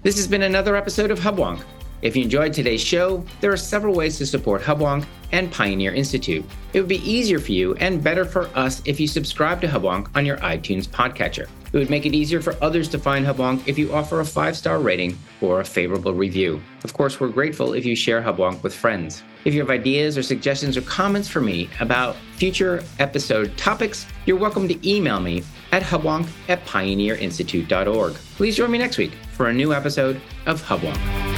This 0.03 0.17
has 0.17 0.29
been 0.29 0.43
another 0.43 0.77
episode 0.77 1.11
of 1.11 1.19
Hubwonk. 1.19 1.63
If 2.03 2.17
you 2.17 2.23
enjoyed 2.23 2.53
today's 2.53 2.81
show, 2.81 3.25
there 3.41 3.53
are 3.53 3.57
several 3.57 3.95
ways 3.95 4.17
to 4.19 4.27
support 4.27 4.63
Hubwonk 4.63 5.07
and 5.33 5.53
Pioneer 5.53 5.93
Institute. 5.93 6.45
It 6.73 6.81
would 6.81 6.89
be 6.89 7.09
easier 7.09 7.39
for 7.39 7.53
you 7.53 7.75
and 7.75 8.03
better 8.03 8.25
for 8.25 8.49
us 8.57 8.81
if 8.87 8.99
you 8.99 9.07
subscribe 9.07 9.61
to 9.61 9.69
Hubwonk 9.69 10.09
on 10.17 10.25
your 10.25 10.39
iTunes 10.39 10.89
podcatcher. 10.89 11.47
It 11.73 11.79
would 11.79 11.91
make 11.91 12.07
it 12.07 12.15
easier 12.15 12.41
for 12.41 12.57
others 12.63 12.89
to 12.89 12.99
find 12.99 13.25
Hubwonk 13.25 13.69
if 13.69 13.79
you 13.79 13.93
offer 13.93 14.21
a 14.21 14.25
five 14.25 14.57
star 14.57 14.81
rating 14.81 15.17
or 15.41 15.61
a 15.61 15.65
favorable 15.65 16.15
review. 16.15 16.61
Of 16.85 16.95
course, 16.95 17.21
we're 17.21 17.29
grateful 17.29 17.75
if 17.75 17.85
you 17.85 17.95
share 17.95 18.23
Hubwonk 18.23 18.63
with 18.63 18.75
friends. 18.75 19.23
If 19.45 19.55
you 19.55 19.61
have 19.61 19.71
ideas 19.71 20.19
or 20.19 20.23
suggestions 20.23 20.77
or 20.77 20.83
comments 20.83 21.29
for 21.29 21.41
me 21.41 21.71
about 21.81 22.17
future 22.37 22.83
episode 22.99 23.57
topics, 23.57 24.07
you're 24.27 24.39
welcome 24.39 24.69
to 24.69 24.89
email 24.89 25.21
me 25.21 25.45
at 25.73 25.83
hubwonk 25.83 26.29
at 26.49 26.65
pioneerinstitute.org. 26.67 28.15
Please 28.37 28.57
join 28.57 28.71
me 28.71 28.79
next 28.79 28.99
week 28.99 29.13
for 29.33 29.49
a 29.49 29.53
new 29.53 29.73
episode 29.73 30.21
of 30.47 30.63
Hubwonk. 30.63 31.30